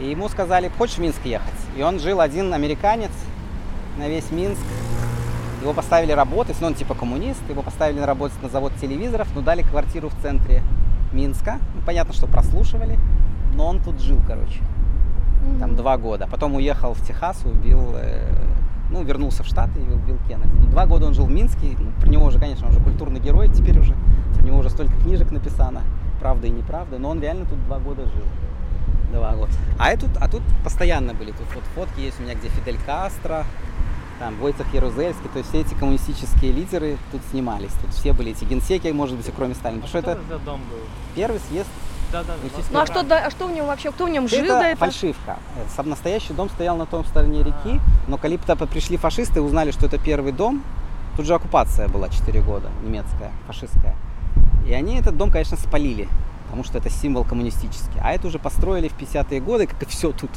[0.00, 1.52] И ему сказали, хочешь в Минск ехать?
[1.76, 3.10] И он жил один американец
[3.98, 4.62] на весь Минск.
[5.60, 9.42] Его поставили работать, ну он типа коммунист, его поставили на работать на завод телевизоров, но
[9.42, 10.62] дали квартиру в центре
[11.12, 11.58] Минска.
[11.74, 12.98] Ну, понятно, что прослушивали,
[13.54, 14.60] но он тут жил, короче,
[15.46, 15.60] Мгм.
[15.60, 16.26] там два года.
[16.30, 18.26] Потом уехал в Техас, убил, э,
[18.92, 20.52] ну, вернулся в Штаты и убил Кеннеди.
[20.52, 23.20] Ну, два года он жил в Минске, ну, про него уже, конечно, он уже культурный
[23.20, 23.96] герой теперь уже.
[24.34, 25.82] Про него уже столько книжек написано,
[26.20, 28.24] правда и неправда, но он реально тут два года жил.
[29.12, 29.52] Два года.
[29.78, 32.78] А, и тут, а тут постоянно были, тут вот фотки есть у меня, где Фидель
[32.86, 33.44] Кастро,
[34.18, 37.72] там Войцех Ярузельский, то есть все эти коммунистические лидеры тут снимались.
[37.80, 39.82] Тут все были эти генсеки, может быть, кроме Сталина.
[39.82, 40.78] Потому что это за дом был?
[41.14, 41.68] первый съезд
[42.12, 42.34] Да-да.
[42.44, 42.78] Естественно.
[42.78, 45.38] Ну а что, да, а что в нем вообще, кто в нем жил это фальшивка.
[45.56, 49.70] Э, Сам настоящий дом стоял на том стороне реки, но когда пришли фашисты и узнали,
[49.70, 50.62] что это первый дом,
[51.16, 53.96] тут же оккупация была 4 года, немецкая, фашистская.
[54.66, 56.08] И они этот дом, конечно, спалили,
[56.44, 57.98] потому что это символ коммунистический.
[58.00, 60.30] А это уже построили в 50-е годы, как и все тут.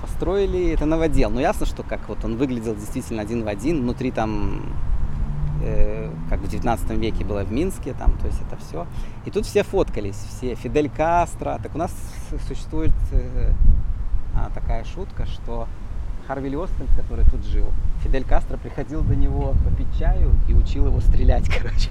[0.00, 1.30] Построили это новодел.
[1.30, 3.82] Но ясно, что как вот он выглядел действительно один в один.
[3.82, 4.62] Внутри там,
[5.62, 8.86] э, как в 19 веке было в Минске, там, то есть это все.
[9.24, 10.54] И тут все фоткались, все.
[10.54, 11.58] Фидель Кастро.
[11.62, 11.92] Так у нас
[12.46, 13.52] существует э,
[14.34, 15.68] а, такая шутка, что
[16.26, 17.66] Харви Остельд, который тут жил,
[18.02, 21.90] Фидель Кастро приходил до него попить чаю и учил его стрелять, короче.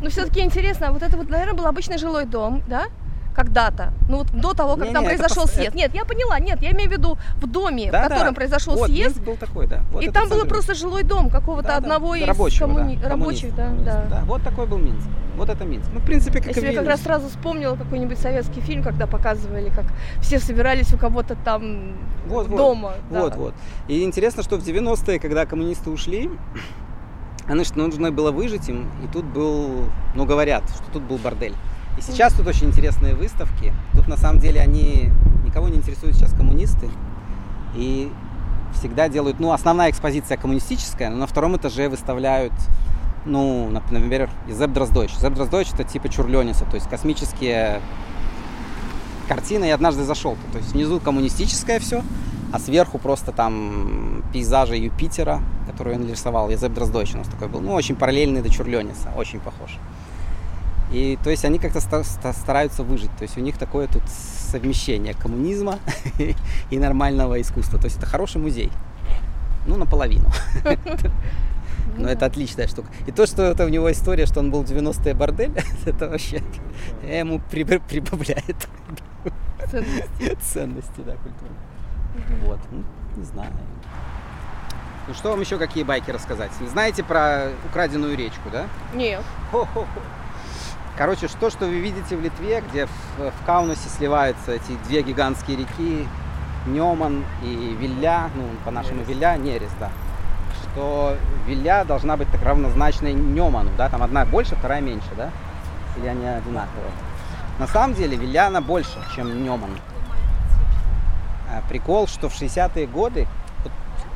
[0.00, 2.86] Ну все-таки интересно, а вот это вот, наверное, был обычный жилой дом, да?
[3.34, 3.92] Когда-то.
[4.08, 5.74] Ну вот до того, как Не-не, там это произошел пос- съезд.
[5.74, 8.08] Нет, я поняла, нет, я имею в виду в доме, в Да-да.
[8.14, 9.20] котором произошел вот, съезд.
[9.20, 9.80] Был такой, да.
[9.90, 13.00] Вот и это там центр просто жилой дом какого-то Да, да, одного из рабочего, коммуни-
[13.00, 14.22] да, рабочих, да, коммуниста, да.
[14.26, 15.08] Вот такой был Минск.
[15.36, 15.88] Вот это Минск.
[15.92, 19.68] Ну, в принципе, как Я себе как раз сразу вспомнила какой-нибудь советский фильм, когда показывали,
[19.70, 19.86] как
[20.20, 21.96] все собирались у кого-то там
[22.28, 22.56] Вот, вот.
[22.56, 22.92] дома.
[23.10, 23.20] да.
[23.22, 23.54] Вот, вот.
[23.88, 26.30] И интересно, что в 90-е, когда коммунисты ушли,
[27.48, 31.54] значит, нужно было выжить им, и тут был, ну, говорят, что тут был бордель.
[31.96, 33.72] И сейчас тут очень интересные выставки.
[33.92, 35.10] Тут, на самом деле, они
[35.44, 36.88] никого не интересуют сейчас коммунисты.
[37.76, 38.10] И
[38.74, 42.52] всегда делают, ну, основная экспозиция коммунистическая, но на втором этаже выставляют,
[43.24, 45.14] ну, например, Зеб Дроздойч.
[45.16, 47.80] Зеб Дроздойч это типа Чурлениса, то есть космические
[49.28, 49.64] картины.
[49.64, 52.02] Я однажды зашел, то есть внизу коммунистическое все,
[52.52, 56.50] а сверху просто там пейзажи Юпитера, которые он рисовал.
[56.50, 59.78] Езеп Дроздойч у нас такой был, ну, очень параллельный до Чурлениса, очень похож.
[60.92, 63.10] И то есть они как-то стараются выжить.
[63.16, 65.78] То есть у них такое тут совмещение коммунизма
[66.70, 67.78] и нормального искусства.
[67.78, 68.70] То есть это хороший музей.
[69.66, 70.30] Ну, наполовину.
[71.96, 72.88] Но это отличная штука.
[73.06, 75.52] И то, что это у него история, что он был 90-е бордель,
[75.86, 76.42] это вообще
[77.02, 78.68] ему прибавляет
[79.70, 80.36] ценности.
[80.40, 81.52] Ценности, да, культуры.
[82.46, 82.84] Вот, ну,
[83.16, 83.50] не знаю.
[85.06, 86.50] Ну что вам еще какие байки рассказать?
[86.70, 88.66] Знаете про украденную речку, да?
[88.94, 89.22] Нет.
[90.96, 95.56] Короче, что, что вы видите в Литве, где в, в Каунасе сливаются эти две гигантские
[95.56, 96.06] реки,
[96.66, 99.90] Неман и Вилля, ну, по-нашему Вилля, Нерес, да.
[100.62, 101.16] Что
[101.46, 105.30] Вилля должна быть так равнозначной Неману, да, там одна больше, вторая меньше, да?
[105.96, 106.92] Или они одинаковые?
[107.58, 109.70] На самом деле Вилля она больше, чем Неман.
[111.50, 113.26] А, прикол, что в 60-е годы,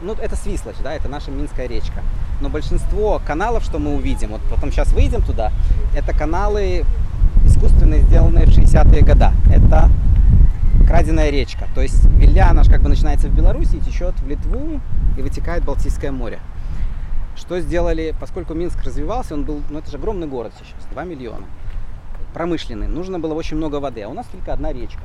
[0.00, 2.02] ну, это Свислочь, да, это наша Минская речка
[2.40, 5.52] но большинство каналов, что мы увидим, вот потом сейчас выйдем туда,
[5.94, 6.84] это каналы
[7.44, 9.26] искусственно сделанные в 60-е годы.
[9.50, 9.90] Это
[10.86, 11.66] краденая речка.
[11.74, 14.80] То есть Вилья, же как бы начинается в Беларуси и течет в Литву
[15.16, 16.38] и вытекает в Балтийское море.
[17.36, 21.46] Что сделали, поскольку Минск развивался, он был, ну это же огромный город сейчас, 2 миллиона,
[22.34, 25.02] промышленный, нужно было очень много воды, а у нас только одна речка.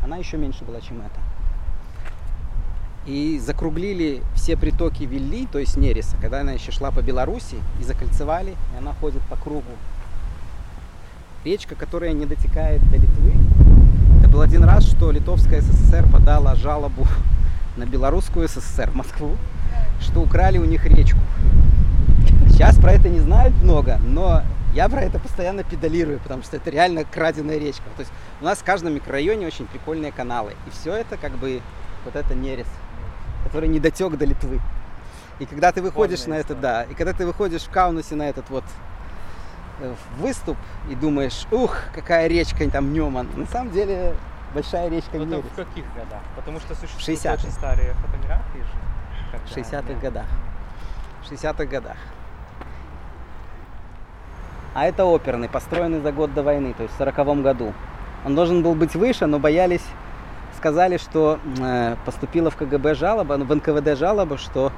[0.00, 1.33] Она еще меньше была, чем это
[3.06, 7.84] и закруглили все притоки Вилли, то есть Нереса, когда она еще шла по Беларуси, и
[7.84, 9.62] закольцевали, и она ходит по кругу.
[11.44, 13.32] Речка, которая не дотекает до Литвы,
[14.20, 17.06] это был один раз, что Литовская СССР подала жалобу
[17.76, 19.36] на Белорусскую СССР Москву,
[20.00, 21.18] что украли у них речку.
[22.48, 24.42] Сейчас про это не знают много, но
[24.74, 27.84] я про это постоянно педалирую, потому что это реально краденая речка.
[27.96, 30.52] То есть у нас в каждом микрорайоне очень прикольные каналы.
[30.66, 31.60] И все это как бы
[32.04, 32.66] вот это нерез
[33.44, 34.60] который не дотек до Литвы.
[35.38, 38.28] И когда ты выходишь Полная на это, да, и когда ты выходишь в Каунасе на
[38.28, 38.64] этот вот
[39.80, 40.56] э, выступ
[40.88, 44.14] и думаешь, ух, какая речка там Неман, на самом деле
[44.54, 46.22] большая речка не В каких годах?
[46.36, 49.44] Потому что существуют очень старые фотографии же.
[49.44, 50.26] В 60-х годах.
[51.22, 51.96] В 60-х годах.
[54.74, 57.72] А это оперный, построенный за год до войны, то есть в 40 году.
[58.24, 59.84] Он должен был быть выше, но боялись
[60.64, 64.72] сказали, что э, поступила в КГБ жалоба, ну, в НКВД жалоба, что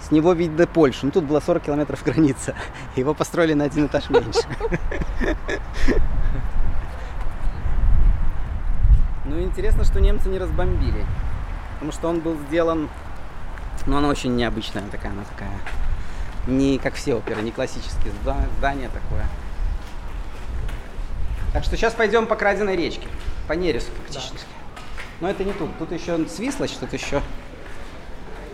[0.00, 1.06] с него видно Польшу.
[1.06, 2.54] Ну, тут было 40 километров граница.
[2.94, 4.40] Его построили на один этаж меньше.
[9.24, 11.06] Ну, интересно, что немцы не разбомбили.
[11.74, 12.90] Потому что он был сделан...
[13.86, 15.52] Ну, она очень необычная такая, она такая...
[16.46, 18.12] Не как все оперы, не классические
[18.58, 19.24] здания такое.
[21.54, 23.06] Так что сейчас пойдем по краденой речке.
[23.48, 24.36] По Нересу фактически.
[24.36, 24.61] Да.
[25.22, 25.70] Но это не тут.
[25.78, 27.22] Тут еще свислоч, тут еще.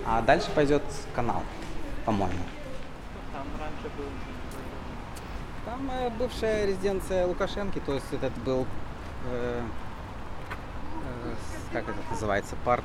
[0.05, 0.83] А дальше пойдет
[1.15, 1.43] канал,
[2.05, 2.39] по-моему.
[3.33, 4.05] Там раньше был.
[5.65, 8.67] Там э, бывшая резиденция Лукашенки, то есть этот был,
[9.31, 9.63] э,
[11.25, 11.35] э,
[11.73, 12.85] как это называется, парт.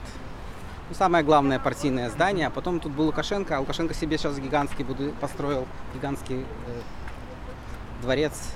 [0.88, 2.48] Ну, самое главное партийное здание.
[2.48, 6.82] А потом тут был Лукашенко, а Лукашенко себе сейчас гигантский буду, построил гигантский э,
[8.02, 8.54] дворец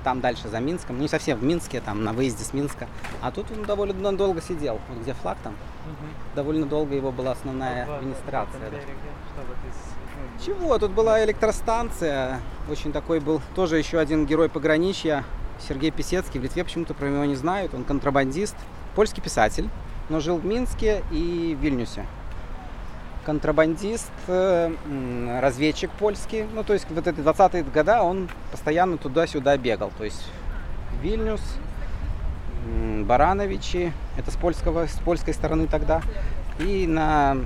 [0.00, 2.88] там дальше за Минском, не совсем в Минске, там на выезде с Минска.
[3.20, 5.52] А тут он довольно долго сидел, вот где флаг там.
[5.52, 6.36] Угу.
[6.36, 8.60] Довольно долго его была основная а администрация.
[8.60, 8.76] Да.
[9.36, 10.78] Ну, Чего?
[10.78, 12.40] Тут была электростанция.
[12.70, 15.24] Очень такой был тоже еще один герой пограничья,
[15.68, 16.40] Сергей Писецкий.
[16.40, 17.74] В Литве почему-то про него не знают.
[17.74, 18.56] Он контрабандист,
[18.94, 19.68] польский писатель,
[20.08, 22.06] но жил в Минске и в Вильнюсе
[23.24, 24.72] контрабандист, э,
[25.40, 26.46] разведчик польский.
[26.54, 29.90] Ну, то есть вот эти 20-е годы он постоянно туда-сюда бегал.
[29.96, 30.26] То есть
[31.02, 31.40] Вильнюс,
[33.04, 36.02] Барановичи, это с, польского, с польской стороны тогда,
[36.58, 37.38] и на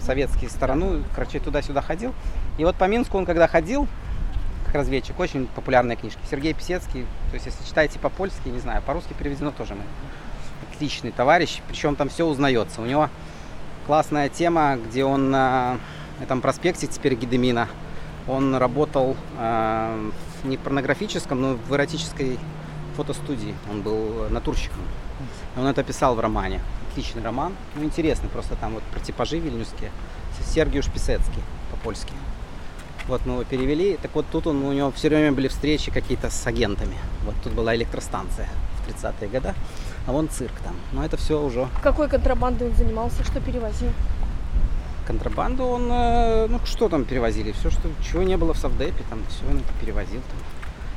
[0.00, 2.14] советскую сторону, короче, туда-сюда ходил.
[2.58, 3.86] И вот по Минску он когда ходил,
[4.66, 6.18] как разведчик, очень популярные книжки.
[6.28, 9.82] Сергей Писецкий, то есть если читаете по-польски, не знаю, по-русски переведено тоже мы.
[10.72, 12.82] Отличный товарищ, причем там все узнается.
[12.82, 13.08] У него
[13.86, 15.78] классная тема, где он на
[16.20, 17.68] этом проспекте теперь Гедемина,
[18.26, 20.10] он работал э,
[20.44, 22.38] не в порнографическом, но в эротической
[22.96, 23.54] фотостудии.
[23.70, 24.80] Он был натурщиком.
[25.56, 26.60] Он это писал в романе.
[26.90, 27.52] Отличный роман.
[27.76, 29.90] Ну, интересный просто там вот про типажи вильнюсские.
[30.44, 32.12] Сергиуш Писецкий по-польски.
[33.06, 33.96] Вот мы его перевели.
[34.02, 36.96] Так вот тут он, у него все время были встречи какие-то с агентами.
[37.24, 38.48] Вот тут была электростанция
[38.80, 39.54] в 30-е годы
[40.06, 40.74] а вон цирк там.
[40.92, 41.68] Но это все уже...
[41.82, 43.90] Какой контрабандой он занимался, что перевозил?
[45.06, 47.52] Контрабанду он, э, ну что там перевозили?
[47.52, 50.20] Все, что, чего не было в Савдепе, там все он перевозил.
[50.20, 50.38] Там,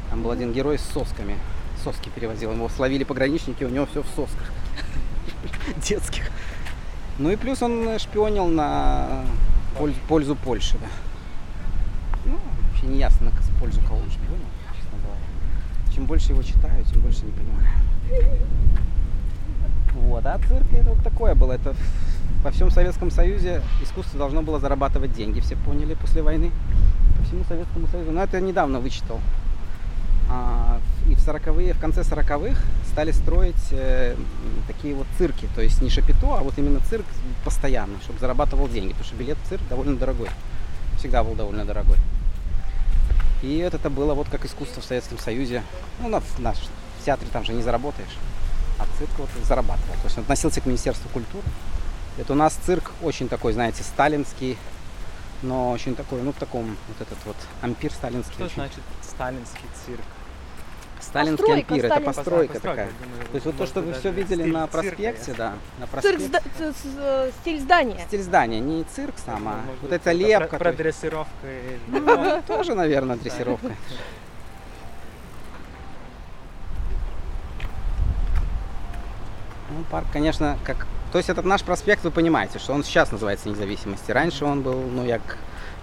[0.09, 1.37] там был один герой с сосками.
[1.83, 2.51] Соски перевозил.
[2.51, 4.51] Его словили пограничники, у него все в сосках.
[5.87, 6.29] Детских.
[7.17, 9.25] Ну и плюс он шпионил на
[9.77, 10.87] пользу, пользу Польши, да.
[12.25, 12.37] Ну,
[12.67, 14.45] вообще не ясно, на пользу кого он шпионил,
[14.75, 15.93] честно говоря.
[15.93, 17.67] Чем больше его читаю, тем больше не понимаю.
[20.05, 21.53] Вот, а цирк это вот такое было.
[21.53, 21.75] Это
[22.43, 26.51] во всем Советском Союзе искусство должно было зарабатывать деньги, все поняли после войны.
[27.17, 28.11] По всему Советскому Союзу.
[28.11, 29.19] Но это я недавно вычитал.
[30.31, 34.15] А, и в 40-е, в конце 40-х стали строить э,
[34.67, 35.47] такие вот цирки.
[35.55, 37.05] То есть не шапито, а вот именно цирк
[37.43, 38.89] постоянно, чтобы зарабатывал деньги.
[38.89, 40.29] Потому что билет в цирк довольно дорогой.
[40.97, 41.97] Всегда был довольно дорогой.
[43.41, 45.63] И это, это было вот как искусство в Советском Союзе.
[46.01, 48.15] Ну, на, на, в театре там же не заработаешь.
[48.79, 49.93] А цирк вот зарабатывал.
[49.95, 51.43] То есть он относился к Министерству культуры.
[52.17, 54.57] Это у нас цирк очень такой, знаете, сталинский,
[55.41, 58.33] но очень такой, ну, в таком, вот этот вот ампир сталинский.
[58.33, 58.55] Что очень.
[58.55, 60.01] значит сталинский цирк?
[61.01, 62.13] Сталинский Постройка, ампир, это сталинская.
[62.23, 62.93] постройка Постройка, такая.
[63.09, 65.37] думаю, То есть вот то, что вы все видели стиль на цирка проспекте, есть.
[65.37, 66.25] да, на Цирк, проспекте.
[66.25, 68.03] зда- ц- ц- э, стиль здания.
[68.07, 70.57] Стиль здания, не цирк сам, а Может вот это лепка.
[70.57, 71.03] Про, про есть-
[71.87, 73.71] Ну, тоже, наверное, дрессировка.
[79.69, 80.87] Ну, парк, конечно, как...
[81.11, 84.11] То есть этот наш проспект, вы понимаете, что он сейчас называется независимости.
[84.11, 85.37] Раньше он был, ну, як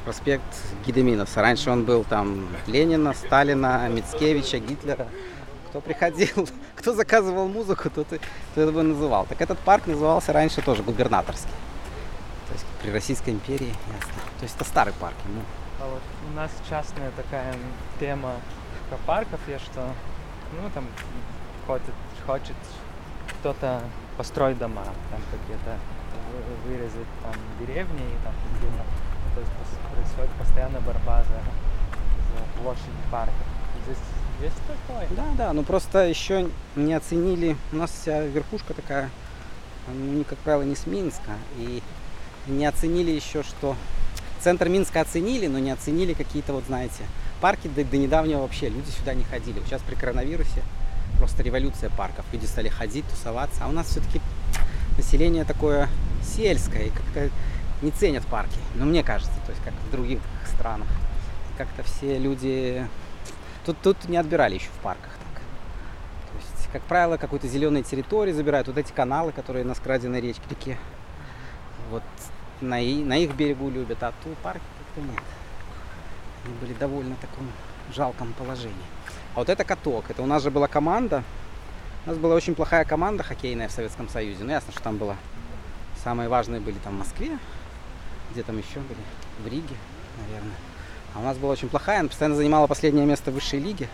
[0.05, 0.45] проспект
[0.87, 1.43] Гидеминаса.
[1.43, 5.09] Раньше он был там Ленина, Сталина, Мицкевича, Гитлера.
[5.69, 8.07] Кто приходил, кто заказывал музыку, тот,
[8.53, 9.27] кто его называл.
[9.27, 11.51] Так этот парк назывался раньше тоже губернаторский.
[12.47, 14.23] То есть как при Российской империи, ясно.
[14.39, 15.17] То есть это старый парк.
[15.29, 15.43] ему
[15.81, 17.55] А вот у нас частная такая
[17.99, 18.35] тема
[18.89, 19.93] про парков есть, что
[20.53, 20.87] ну там
[21.67, 21.95] хочет,
[22.27, 22.57] хочет
[23.47, 23.81] кто-то
[24.17, 25.79] построить дома, там какие-то
[26.33, 28.73] вы- вырезать там деревни и там где-то.
[28.75, 29.53] Ну, то есть
[29.95, 33.35] происходит постоянная борьба за, за площадь парков.
[33.85, 33.99] Здесь
[34.43, 35.07] есть такое?
[35.11, 37.57] Да, да, ну просто еще не оценили.
[37.73, 39.11] У нас вся верхушка такая,
[39.95, 41.33] ну, как правило, не с Минска.
[41.57, 41.85] И
[42.49, 43.77] не оценили еще, что
[44.41, 47.05] центр Минска оценили, но не оценили какие-то, вот знаете,
[47.41, 49.61] парки до, до недавнего вообще люди сюда не ходили.
[49.67, 50.65] Сейчас при коронавирусе
[51.19, 52.25] просто революция парков.
[52.33, 53.65] Люди стали ходить, тусоваться.
[53.65, 54.21] А у нас все-таки
[54.97, 55.89] население такое
[56.23, 57.31] сельское и как-то
[57.83, 58.59] не ценят парки.
[58.75, 60.89] Ну, мне кажется, то есть как в других странах.
[61.59, 62.87] Как-то все люди
[63.67, 65.43] Тут, тут не отбирали еще в парках так.
[66.31, 68.69] То есть, как правило, какой-то зеленой территории забирают.
[68.69, 70.79] Вот эти каналы, которые на скраденной речке, реке.
[71.91, 72.05] Вот
[72.61, 75.21] на, на их берегу любят, а тут парки как-то нет.
[76.45, 77.51] Они были довольно в таком
[77.93, 78.77] жалком положении.
[79.37, 80.07] А вот это каток.
[80.09, 81.23] Это у нас же была команда.
[82.07, 84.43] У нас была очень плохая команда хоккейная в Советском Союзе.
[84.43, 85.15] Ну, ясно, что там было.
[86.03, 87.39] Самые важные были там в Москве.
[88.33, 88.99] Где там еще были?
[89.45, 89.77] В Риге,
[90.27, 90.57] наверное.
[91.15, 93.89] А у нас была очень плохая, она постоянно занимала последнее место в высшей лиге.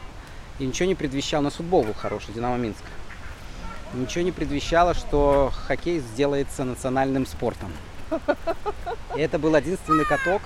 [0.61, 2.85] И ничего не предвещало, у нас футбол был хороший, Динамо Минск.
[3.95, 7.73] Ничего не предвещало, что хоккей сделается национальным спортом.
[9.17, 10.43] И это был единственный каток.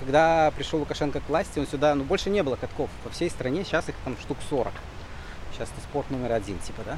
[0.00, 2.88] Когда пришел Лукашенко к власти, он сюда, ну больше не было катков.
[3.04, 4.72] По всей стране сейчас их там штук 40.
[5.52, 6.96] Сейчас это спорт номер один, типа, да?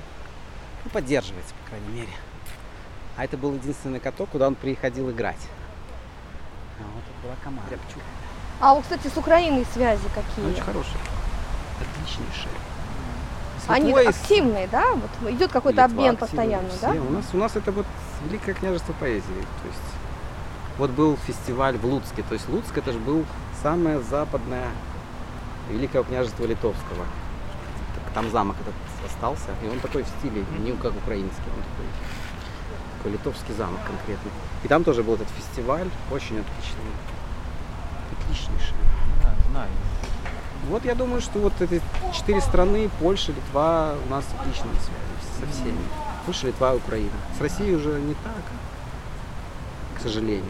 [0.85, 2.13] Ну, поддерживается, по крайней мере.
[3.17, 5.41] А это был единственный каток, куда он приходил играть.
[6.79, 7.79] А вот это была команда.
[8.61, 10.53] А вот, кстати, с Украиной связи какие?
[10.53, 10.97] Очень хорошие.
[11.81, 12.53] Отличнейшие.
[13.69, 14.93] Они с- активные, да?
[14.93, 16.91] Вот идет какой-то обмен постоянно, да?
[16.91, 17.87] У нас, у нас это вот
[18.25, 19.23] Великое княжество поэзии.
[19.63, 19.92] То есть
[20.79, 22.23] вот был фестиваль в Луцке.
[22.29, 23.25] То есть Луцк это же был
[23.63, 24.69] самое западное
[25.71, 27.07] Великого княжества Литовского.
[28.15, 28.75] Там замок этот
[29.07, 31.87] остался, и он такой в стиле, не как украинский, он такой,
[32.99, 34.31] такой литовский замок конкретный.
[34.65, 36.93] И там тоже был этот фестиваль, очень отличный,
[38.21, 38.77] отличнейший.
[39.23, 39.71] Да, знаю.
[40.69, 41.81] Вот я думаю, что вот эти
[42.13, 45.79] четыре страны, Польша, Литва, у нас отличные связи со всеми.
[46.27, 47.17] Польша, Литва, Украина.
[47.37, 48.43] С Россией уже не так,
[50.03, 50.43] к сожалению.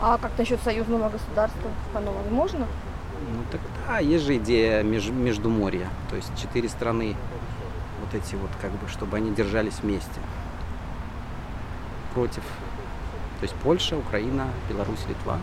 [0.00, 2.66] А как насчет союзного государства по-новому можно?
[3.32, 5.88] Ну так да, есть же идея меж, Междуморья.
[6.08, 7.14] То есть четыре страны,
[8.00, 10.20] вот эти вот, как бы, чтобы они держались вместе.
[12.14, 12.42] Против.
[13.38, 15.38] То есть Польша, Украина, Беларусь, Литва.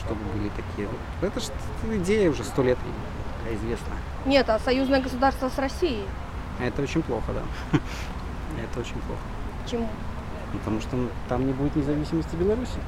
[0.00, 0.86] Чтобы были такие.
[0.88, 1.28] вот.
[1.28, 1.46] Это же
[1.98, 2.78] идея уже сто лет
[3.38, 3.98] такая известная.
[4.26, 6.04] Нет, а союзное государство с Россией.
[6.60, 7.78] Это очень плохо, да.
[8.62, 9.22] Это очень плохо.
[9.64, 9.88] Почему?
[10.52, 10.96] Потому что
[11.28, 12.78] там не будет независимости Беларуси.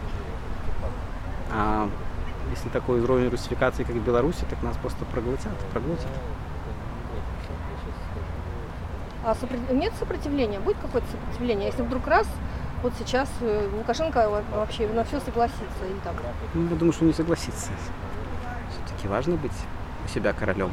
[1.51, 1.89] А
[2.51, 6.11] если такой уровень русификации, как в Беларуси, так нас просто проглотят, проглотят.
[9.25, 9.35] А
[9.73, 10.61] нет сопротивления?
[10.61, 11.67] Будет какое-то сопротивление?
[11.67, 12.27] Если вдруг раз
[12.83, 15.85] вот сейчас э, Лукашенко вообще на все согласится?
[15.85, 16.15] Или там...
[16.55, 17.71] Ну, я думаю, что не согласится.
[18.71, 19.53] Все-таки важно быть
[20.05, 20.71] у себя королем.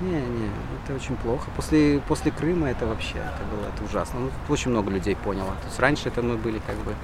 [0.00, 0.50] Не, не,
[0.82, 1.50] это очень плохо.
[1.54, 4.20] После, после Крыма это вообще, это было это ужасно.
[4.20, 5.50] Ну, очень много людей поняло.
[5.60, 6.94] То есть раньше это мы были как бы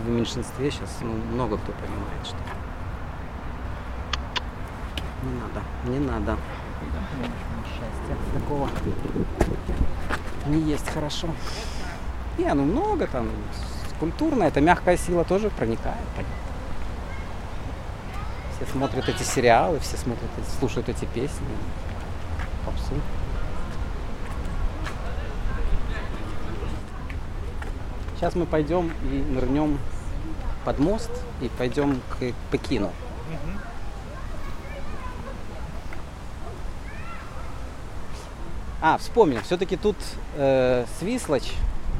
[0.00, 2.36] в меньшинстве, сейчас ну, много кто понимает, что
[5.22, 6.38] не надо, не надо.
[7.64, 8.68] Счастья такого
[10.46, 11.28] не есть хорошо.
[12.36, 13.28] Не, ну много там.
[13.98, 15.96] Культурно, это мягкая сила тоже проникает.
[18.56, 21.46] Все смотрят эти сериалы, все смотрят, слушают эти песни
[22.64, 22.94] попсу.
[28.16, 29.78] Сейчас мы пойдем и нырнем
[30.64, 31.10] под мост
[31.40, 32.92] и пойдем к Пекину.
[38.80, 39.96] А, вспомнил, все-таки тут
[40.36, 41.52] э, Свислочь,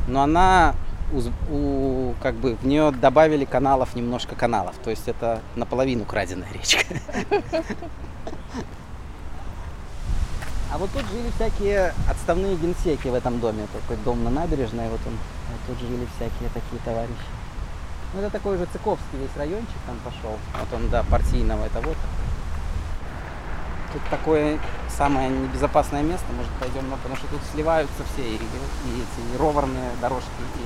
[0.08, 0.74] но она
[1.12, 1.20] у,
[1.52, 6.84] у, как бы в нее добавили каналов немножко каналов, то есть это наполовину краденая речка.
[10.72, 13.66] А вот тут жили всякие отставные генсеки в этом доме.
[13.74, 15.12] Такой дом на набережной, вот он.
[15.12, 17.28] Вот тут жили всякие такие товарищи.
[18.14, 20.38] Ну, это такой уже Цыковский весь райончик там пошел.
[20.58, 21.96] Вот он, да, партийного, это вот.
[23.92, 24.58] Тут такое
[24.88, 29.38] самое небезопасное место, может пойдем, но потому что тут сливаются все и, и эти и
[29.38, 30.64] роварные дорожки, и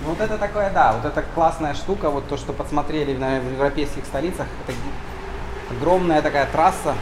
[0.00, 3.52] ну, вот это такое, да, вот это классная штука, вот то, что подсмотрели наверное, в
[3.52, 4.76] европейских столицах, это
[5.70, 6.94] Огромная такая трасса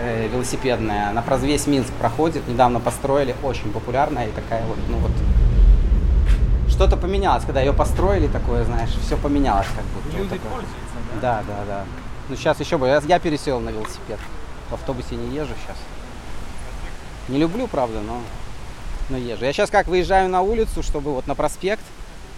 [0.00, 4.98] э, велосипедная, она про весь Минск проходит, недавно построили, очень популярная и такая вот, ну
[4.98, 5.12] вот,
[6.68, 10.16] что-то поменялось, когда ее построили, такое, знаешь, все поменялось как будто.
[10.16, 11.20] Люди вот пользуются, да?
[11.20, 11.84] Да, да, да.
[12.28, 14.18] Ну сейчас еще бы, я, я пересел на велосипед,
[14.70, 15.76] в автобусе не езжу сейчас.
[17.28, 18.20] Не люблю, правда, но,
[19.10, 19.44] но езжу.
[19.44, 21.84] Я сейчас как выезжаю на улицу, чтобы вот на проспект,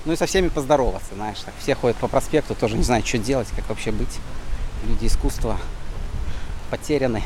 [0.05, 3.17] ну и со всеми поздороваться, знаешь, так все ходят по проспекту, тоже не знают, что
[3.17, 4.19] делать, как вообще быть
[4.85, 5.59] люди искусства
[6.71, 7.23] потеряны.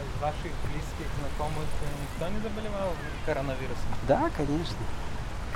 [0.00, 1.66] Из ваших близких знакомых
[2.02, 2.92] никто не заболевал
[3.26, 3.84] коронавирусом?
[4.08, 4.76] Да, конечно.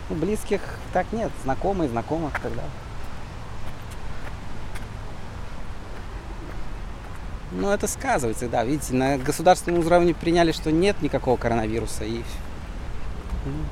[0.08, 0.60] Ну, близких
[0.92, 2.62] так нет, знакомые, знакомых когда.
[7.52, 8.64] Ну, это сказывается, да.
[8.64, 12.04] Видите, на государственном уровне приняли, что нет никакого коронавируса.
[12.04, 12.22] И...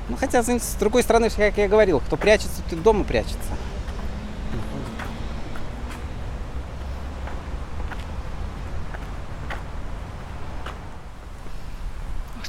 [0.09, 3.51] Ну, хотя, с другой стороны, как я говорил, кто прячется, тот дома прячется.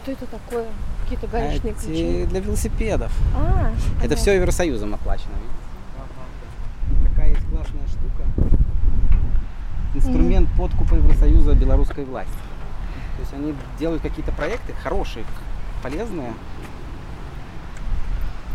[0.07, 0.67] Что это такое?
[1.03, 2.27] Какие-то гаечные Эти ключи?
[2.27, 3.13] для велосипедов.
[3.35, 4.17] А, Это понятно.
[4.17, 5.33] все Евросоюзом оплачено.
[5.35, 7.11] видите?
[7.11, 8.23] Такая есть классная штука.
[9.97, 12.33] Инструмент подкупа Евросоюза белорусской власти.
[13.17, 15.25] То есть они делают какие-то проекты хорошие,
[15.83, 16.35] полезные.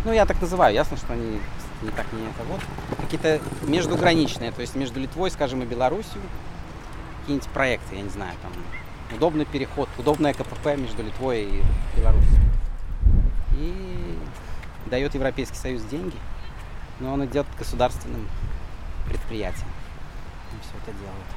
[0.05, 1.41] Ну, я так называю, ясно, что они
[1.81, 2.61] не так не это вот.
[3.01, 6.23] Какие-то междуграничные, то есть между Литвой, скажем, и Белоруссией.
[7.19, 8.53] Какие-нибудь проекты, я не знаю, там
[9.15, 11.63] удобный переход, удобное КПП между Литвой и
[11.97, 12.39] Беларусью.
[13.57, 14.17] И
[14.87, 16.15] дает Европейский Союз деньги,
[16.99, 18.27] но он идет государственным
[19.07, 19.69] предприятиям.
[20.53, 21.27] И все это делают.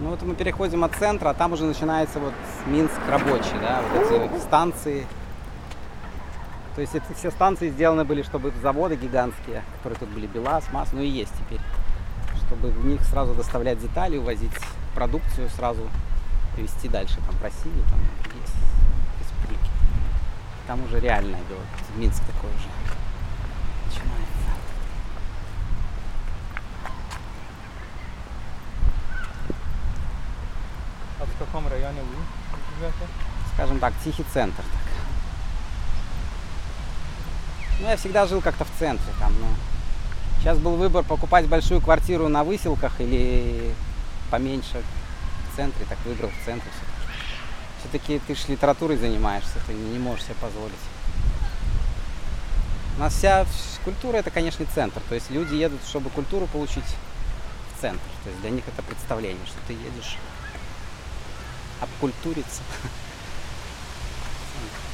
[0.00, 2.34] Ну вот мы переходим от центра, а там уже начинается вот
[2.66, 5.06] Минск рабочий, да, вот эти станции.
[6.74, 10.92] То есть эти все станции сделаны были, чтобы заводы гигантские, которые тут были, БелАЗ, МАЗ,
[10.92, 11.60] ну и есть теперь,
[12.46, 14.52] чтобы в них сразу доставлять детали, увозить
[14.94, 15.82] продукцию сразу,
[16.56, 18.00] везти дальше там в Россию, там
[18.40, 18.54] есть
[19.20, 19.70] республики.
[20.66, 21.60] Там уже реальное дело,
[21.96, 22.68] Минск такой уже
[23.84, 24.48] начинается.
[31.20, 32.16] А в каком районе вы
[32.78, 33.12] живете?
[33.54, 34.62] скажем так, тихий центр.
[34.62, 34.81] Так.
[37.82, 39.48] Ну, я всегда жил как-то в центре там, но
[40.38, 43.74] сейчас был выбор покупать большую квартиру на выселках или
[44.30, 44.80] поменьше
[45.50, 46.70] в центре, так выбрал в центре
[47.80, 48.20] все-таки.
[48.20, 50.72] ты же литературой занимаешься, ты не, можешь себе позволить.
[52.98, 53.44] У нас вся
[53.84, 55.02] культура это, конечно, центр.
[55.08, 58.04] То есть люди едут, чтобы культуру получить в центр.
[58.22, 60.18] То есть для них это представление, что ты едешь
[61.80, 62.62] обкультуриться.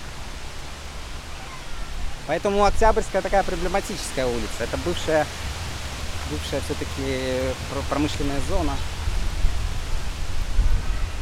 [2.28, 4.60] Поэтому Октябрьская такая проблематическая улица.
[4.60, 5.26] Это бывшая,
[6.30, 7.54] бывшая все-таки
[7.88, 8.74] промышленная зона.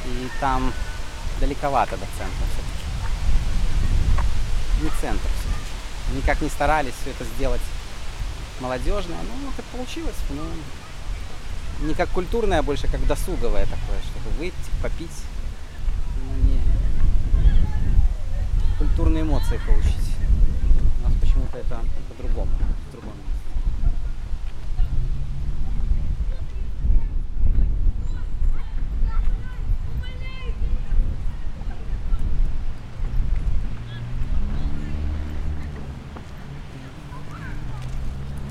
[0.04, 0.74] И там
[1.38, 2.82] далековато до центра все-таки.
[4.82, 6.16] Не центр все-таки.
[6.16, 7.62] Никак не старались все это сделать
[8.58, 9.18] молодежное.
[9.18, 10.16] Ну, так получилось.
[10.30, 10.42] Ну,
[11.86, 15.22] не как культурное, а больше как досуговое такое, чтобы выйти, попить.
[16.24, 16.60] Ну, не
[18.78, 20.15] культурные эмоции получить.
[21.56, 22.50] Почему-то это по-другому.
[22.86, 23.16] по-другому.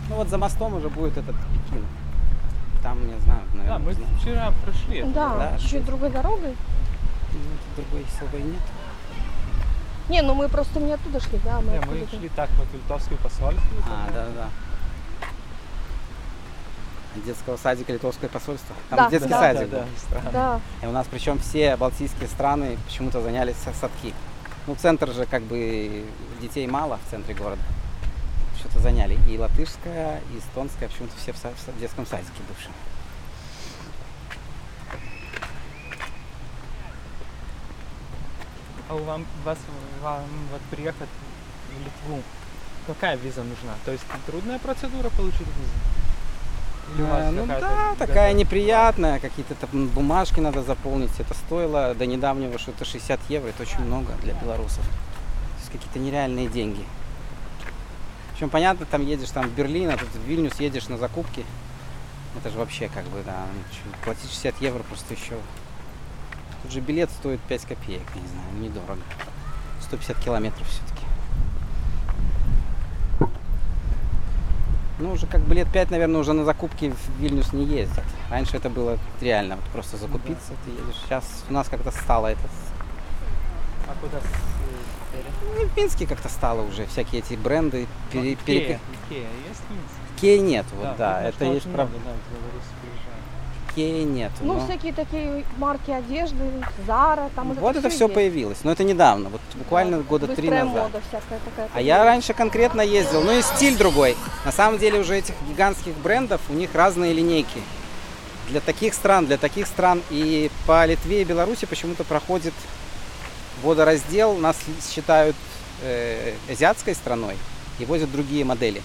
[0.10, 1.36] Ну вот за мостом уже будет этот.
[2.84, 4.10] Там, не знаю, наверное, Да, мы знаю.
[4.20, 5.04] вчера прошли.
[5.14, 6.56] Да, Да, чуть-чуть другой дорогой.
[7.34, 7.40] Ну,
[7.76, 8.62] другой особой нет.
[10.10, 13.18] Не, ну мы просто не оттуда шли, да, мы Не, мы шли так вот Литовское
[13.18, 13.66] посольство.
[13.86, 14.50] А, там, да, да.
[17.26, 18.76] Детского садика Литовское посольство.
[18.90, 20.32] Там Да, детский да, садик да, да, странно.
[20.32, 24.14] Да, И у нас причем все балтийские страны почему-то занялись садки.
[24.68, 26.06] Ну, центр же как бы
[26.42, 27.62] детей мало в центре города.
[28.60, 29.18] Что-то заняли.
[29.30, 32.74] И латышская, и эстонская, почему-то все в, в детском садике бывшем.
[38.88, 39.58] А у вам, вас,
[40.04, 41.10] вам вот приехать
[41.70, 42.22] в Литву,
[42.88, 43.74] какая виза нужна?
[43.84, 46.96] То есть трудная процедура получить визу?
[46.96, 47.96] Или у вас Э, ну какая-то да, готовая?
[47.96, 51.20] такая неприятная, какие-то там бумажки надо заполнить.
[51.20, 54.86] Это стоило до недавнего что-то 60 евро, это очень много для белорусов.
[54.86, 56.86] То есть какие-то нереальные деньги.
[58.34, 61.44] Причем понятно, там едешь там в Берлин, а тут в Вильнюс едешь на закупки.
[62.38, 63.46] Это же вообще как бы, да,
[64.04, 65.36] платить 60 евро просто еще.
[66.66, 69.02] Тут же билет стоит 5 копеек, я не знаю, недорого.
[69.82, 71.06] 150 километров все-таки.
[74.98, 78.04] Ну, уже как бы лет пять, наверное, уже на закупки в Вильнюс не ездят.
[78.32, 81.00] Раньше это было реально, вот просто закупиться, ты едешь.
[81.06, 82.42] Сейчас у нас как-то стало это...
[83.88, 84.22] А куда э?
[85.60, 89.62] Ну, в Минске как-то стало уже, всякие эти бренды пере, Вот пере- Икея, Икея есть
[89.62, 90.20] в Минске?
[90.20, 91.96] Икеи нет, вот да, видно, это есть правда.
[92.00, 93.15] много, да,
[93.76, 94.32] Икеи нет.
[94.42, 96.38] ну но- всякие такие марки одежды,
[96.88, 98.14] Зара, там вот это все есть.
[98.14, 100.68] появилось, но это недавно, вот буквально Да, года три назад.
[100.74, 101.70] мода всякая такая.
[101.74, 104.16] А я раньше конкретно ездил, ну и стиль другой.
[104.46, 107.60] На самом деле уже этих гигантских брендов, у них разные линейки.
[108.50, 110.02] Для таких стран, для таких стран.
[110.12, 112.54] И по Литве и Беларуси почему-то проходит
[113.64, 114.36] водораздел.
[114.38, 114.56] Нас
[114.90, 115.36] считают
[115.82, 117.36] э, азиатской страной
[117.80, 118.82] и возят другие модели.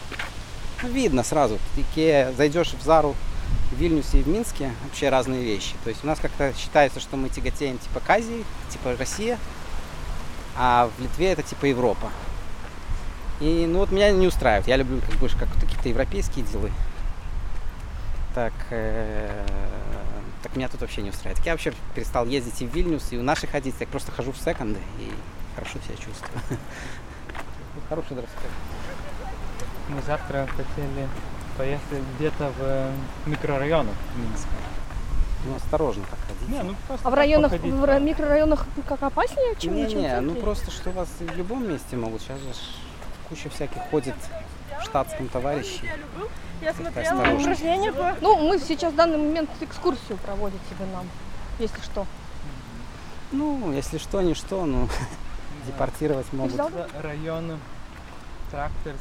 [0.82, 1.58] Ну, видно сразу.
[1.76, 3.14] Ты Икеа, зайдешь в Зару
[3.70, 5.74] в Вильнюсе и в Минске, вообще разные вещи.
[5.84, 9.38] То есть у нас как-то считается, что мы тяготеем типа к Азии, типа Россия,
[10.56, 12.10] а в Литве это типа Европа.
[13.40, 14.68] И ну вот меня не устраивает.
[14.68, 16.70] Я люблю как больше как какие-то европейские дела.
[18.34, 19.46] Так, э,
[20.42, 21.44] так меня тут вообще не устраивает.
[21.46, 23.74] Я вообще перестал ездить и в Вильнюс, и у наших ходить.
[23.80, 25.10] Я просто хожу в секонды и
[25.54, 26.40] хорошо себя чувствую.
[27.88, 28.50] Хороший дресс-код.
[29.88, 31.08] Мы завтра хотели
[31.60, 32.90] поехать где-то в э,
[33.26, 34.48] микрорайонах Минска.
[35.44, 36.48] Ну, осторожно так ходить.
[36.48, 37.98] Не, ну просто А в районах, походить, в да.
[37.98, 41.96] микрорайонах как опаснее, чем, не, чем не, ну просто что вас и в любом месте
[41.96, 42.22] могут.
[42.22, 42.46] Сейчас же
[43.28, 44.14] куча всяких ходит
[44.80, 45.84] в штатском товарищи.
[46.62, 48.16] Я смотрела по...
[48.22, 51.06] Ну, мы сейчас в данный момент экскурсию проводите вы нам,
[51.58, 52.06] если что.
[53.32, 54.88] Ну, если что, не что, ну,
[55.66, 56.58] депортировать могут.
[57.02, 57.58] район
[58.50, 58.94] трактор.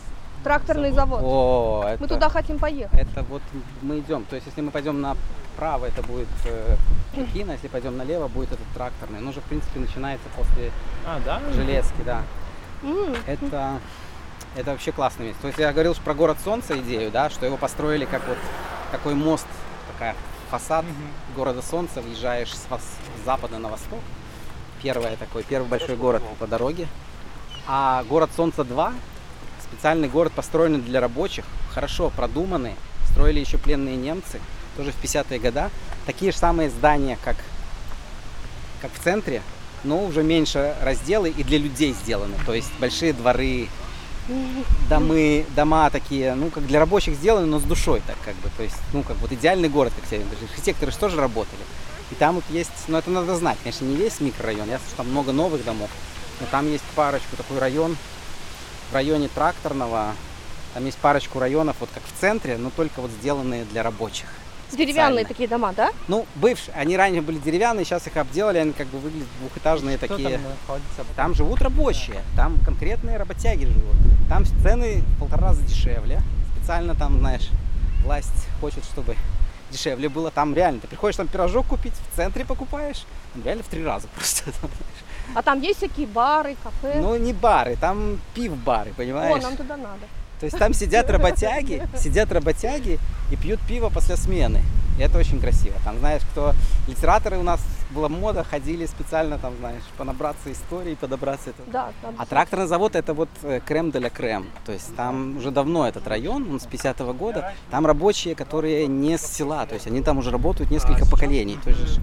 [0.43, 1.21] Тракторный завод.
[1.23, 2.01] О, это...
[2.01, 2.97] Мы туда хотим поехать.
[2.97, 3.41] Это вот
[3.81, 4.25] мы идем.
[4.25, 6.75] То есть, если мы пойдем направо, это будет э,
[7.13, 9.19] Пекин, а если пойдем налево, будет этот тракторный.
[9.19, 10.71] Он уже, в принципе, начинается после
[11.05, 11.41] А, да?
[11.53, 12.21] железки, да.
[13.27, 13.79] Это,
[14.55, 15.41] это вообще классное место.
[15.41, 18.37] То есть я говорил про город Солнца идею, да, что его построили как вот
[18.91, 19.47] такой мост,
[19.91, 20.15] такая
[20.49, 20.85] фасад
[21.35, 23.99] города Солнца, въезжаешь с, с запада на восток.
[24.81, 26.87] Первый такой, первый большой город по дороге.
[27.67, 28.93] А город Солнца 2,
[29.71, 32.73] специальный город, построенный для рабочих, хорошо продуманный,
[33.11, 34.39] строили еще пленные немцы,
[34.75, 35.69] тоже в 50-е годы.
[36.05, 37.35] Такие же самые здания, как,
[38.81, 39.41] как в центре,
[39.83, 42.35] но уже меньше разделы и для людей сделаны.
[42.45, 43.67] То есть большие дворы,
[44.89, 48.49] домы, дома такие, ну, как для рабочих сделаны, но с душой так как бы.
[48.57, 50.21] То есть, ну, как вот идеальный город, как все.
[50.49, 51.61] Архитекторы же тоже работали.
[52.11, 55.11] И там вот есть, ну, это надо знать, конечно, не весь микрорайон, ясно, что там
[55.11, 55.89] много новых домов,
[56.41, 57.95] но там есть парочку, такой район,
[58.89, 60.13] в районе Тракторного,
[60.73, 64.27] там есть парочку районов, вот как в центре, но только вот сделанные для рабочих.
[64.71, 65.89] Деревянные такие дома, да?
[66.07, 70.07] Ну, бывшие, они ранее были деревянные, сейчас их обделали, они как бы выглядят двухэтажные Что
[70.07, 70.29] такие.
[70.29, 71.05] там находится?
[71.15, 73.95] Там живут рабочие, там конкретные работяги живут.
[74.27, 76.21] Там цены в полтора раза дешевле.
[76.55, 77.49] Специально там, знаешь,
[78.03, 79.15] власть хочет, чтобы
[79.71, 80.29] дешевле было.
[80.29, 84.07] Там реально, ты приходишь там пирожок купить, в центре покупаешь, там реально в три раза
[84.15, 84.51] просто.
[85.33, 85.37] Там.
[85.37, 86.99] А там есть всякие бары, кафе.
[87.01, 89.43] Ну, не бары, там пив-бары, О, понимаешь?
[89.43, 90.07] нам туда надо.
[90.39, 92.99] То есть там сидят работяги, сидят работяги
[93.31, 94.61] и пьют пиво после смены.
[94.97, 95.75] И это очень красиво.
[95.85, 96.53] Там, знаешь, кто
[96.87, 97.61] литераторы у нас
[97.91, 101.63] была мода, ходили специально там, знаешь, понабраться истории, подобраться это.
[101.71, 104.47] Да, а тракторный завод это вот э, крем де ля крем.
[104.65, 107.53] То есть там уже давно этот район, он с 50-го года.
[107.71, 111.57] Там рабочие, которые не с села, то есть они там уже работают несколько поколений.
[111.63, 111.99] То есть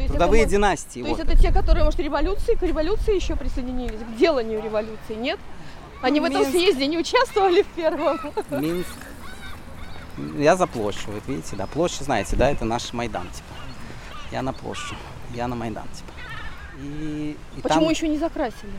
[0.00, 1.00] эти трудовые это, династии.
[1.02, 1.18] То вот.
[1.18, 5.38] есть это те, которые, может, революции, к революции еще присоединились, к деланию революции, нет?
[6.02, 6.56] Они ну, в этом Минск...
[6.56, 8.18] съезде не участвовали в первом?
[8.50, 8.96] Минск
[10.38, 13.48] я за площадь, вот видите, да, площадь, знаете, да, это наш Майдан, типа.
[14.32, 14.98] Я на площадь,
[15.34, 16.10] я на Майдан, типа.
[16.80, 17.90] И, и Почему там...
[17.90, 18.72] еще не закрасили?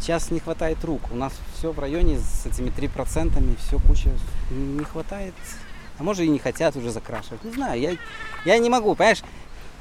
[0.00, 1.00] Сейчас не хватает рук.
[1.10, 4.10] У нас все в районе с этими три процентами, все куча
[4.50, 5.34] не хватает.
[5.98, 7.42] А может и не хотят уже закрашивать.
[7.42, 7.96] Не знаю, я,
[8.44, 9.22] я не могу, понимаешь?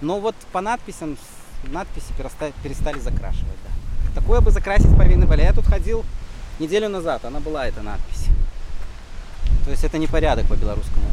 [0.01, 1.17] Но вот по надписям,
[1.63, 4.19] надписи перестали, перестали закрашивать, да.
[4.19, 5.41] Такое бы закрасить повинны были.
[5.41, 6.03] Я тут ходил
[6.59, 8.27] неделю назад, она была эта надпись.
[9.65, 11.05] То есть это не порядок по белорусскому.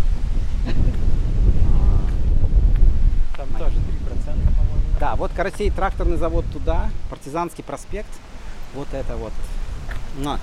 [3.37, 3.81] Там тоже 3%,
[4.15, 4.83] по-моему.
[5.01, 8.11] Да, вот Карасей тракторный завод туда, Партизанский проспект.
[8.75, 9.33] Вот это вот.
[10.19, 10.39] На.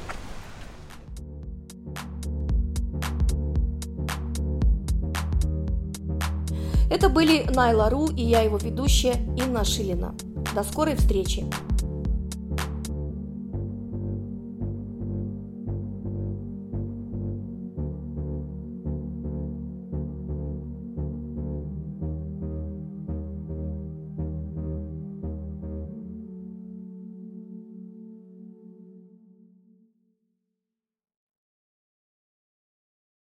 [6.89, 10.15] Это были Найла Ру и я его ведущая Инна Шилина.
[10.55, 11.45] До скорой встречи!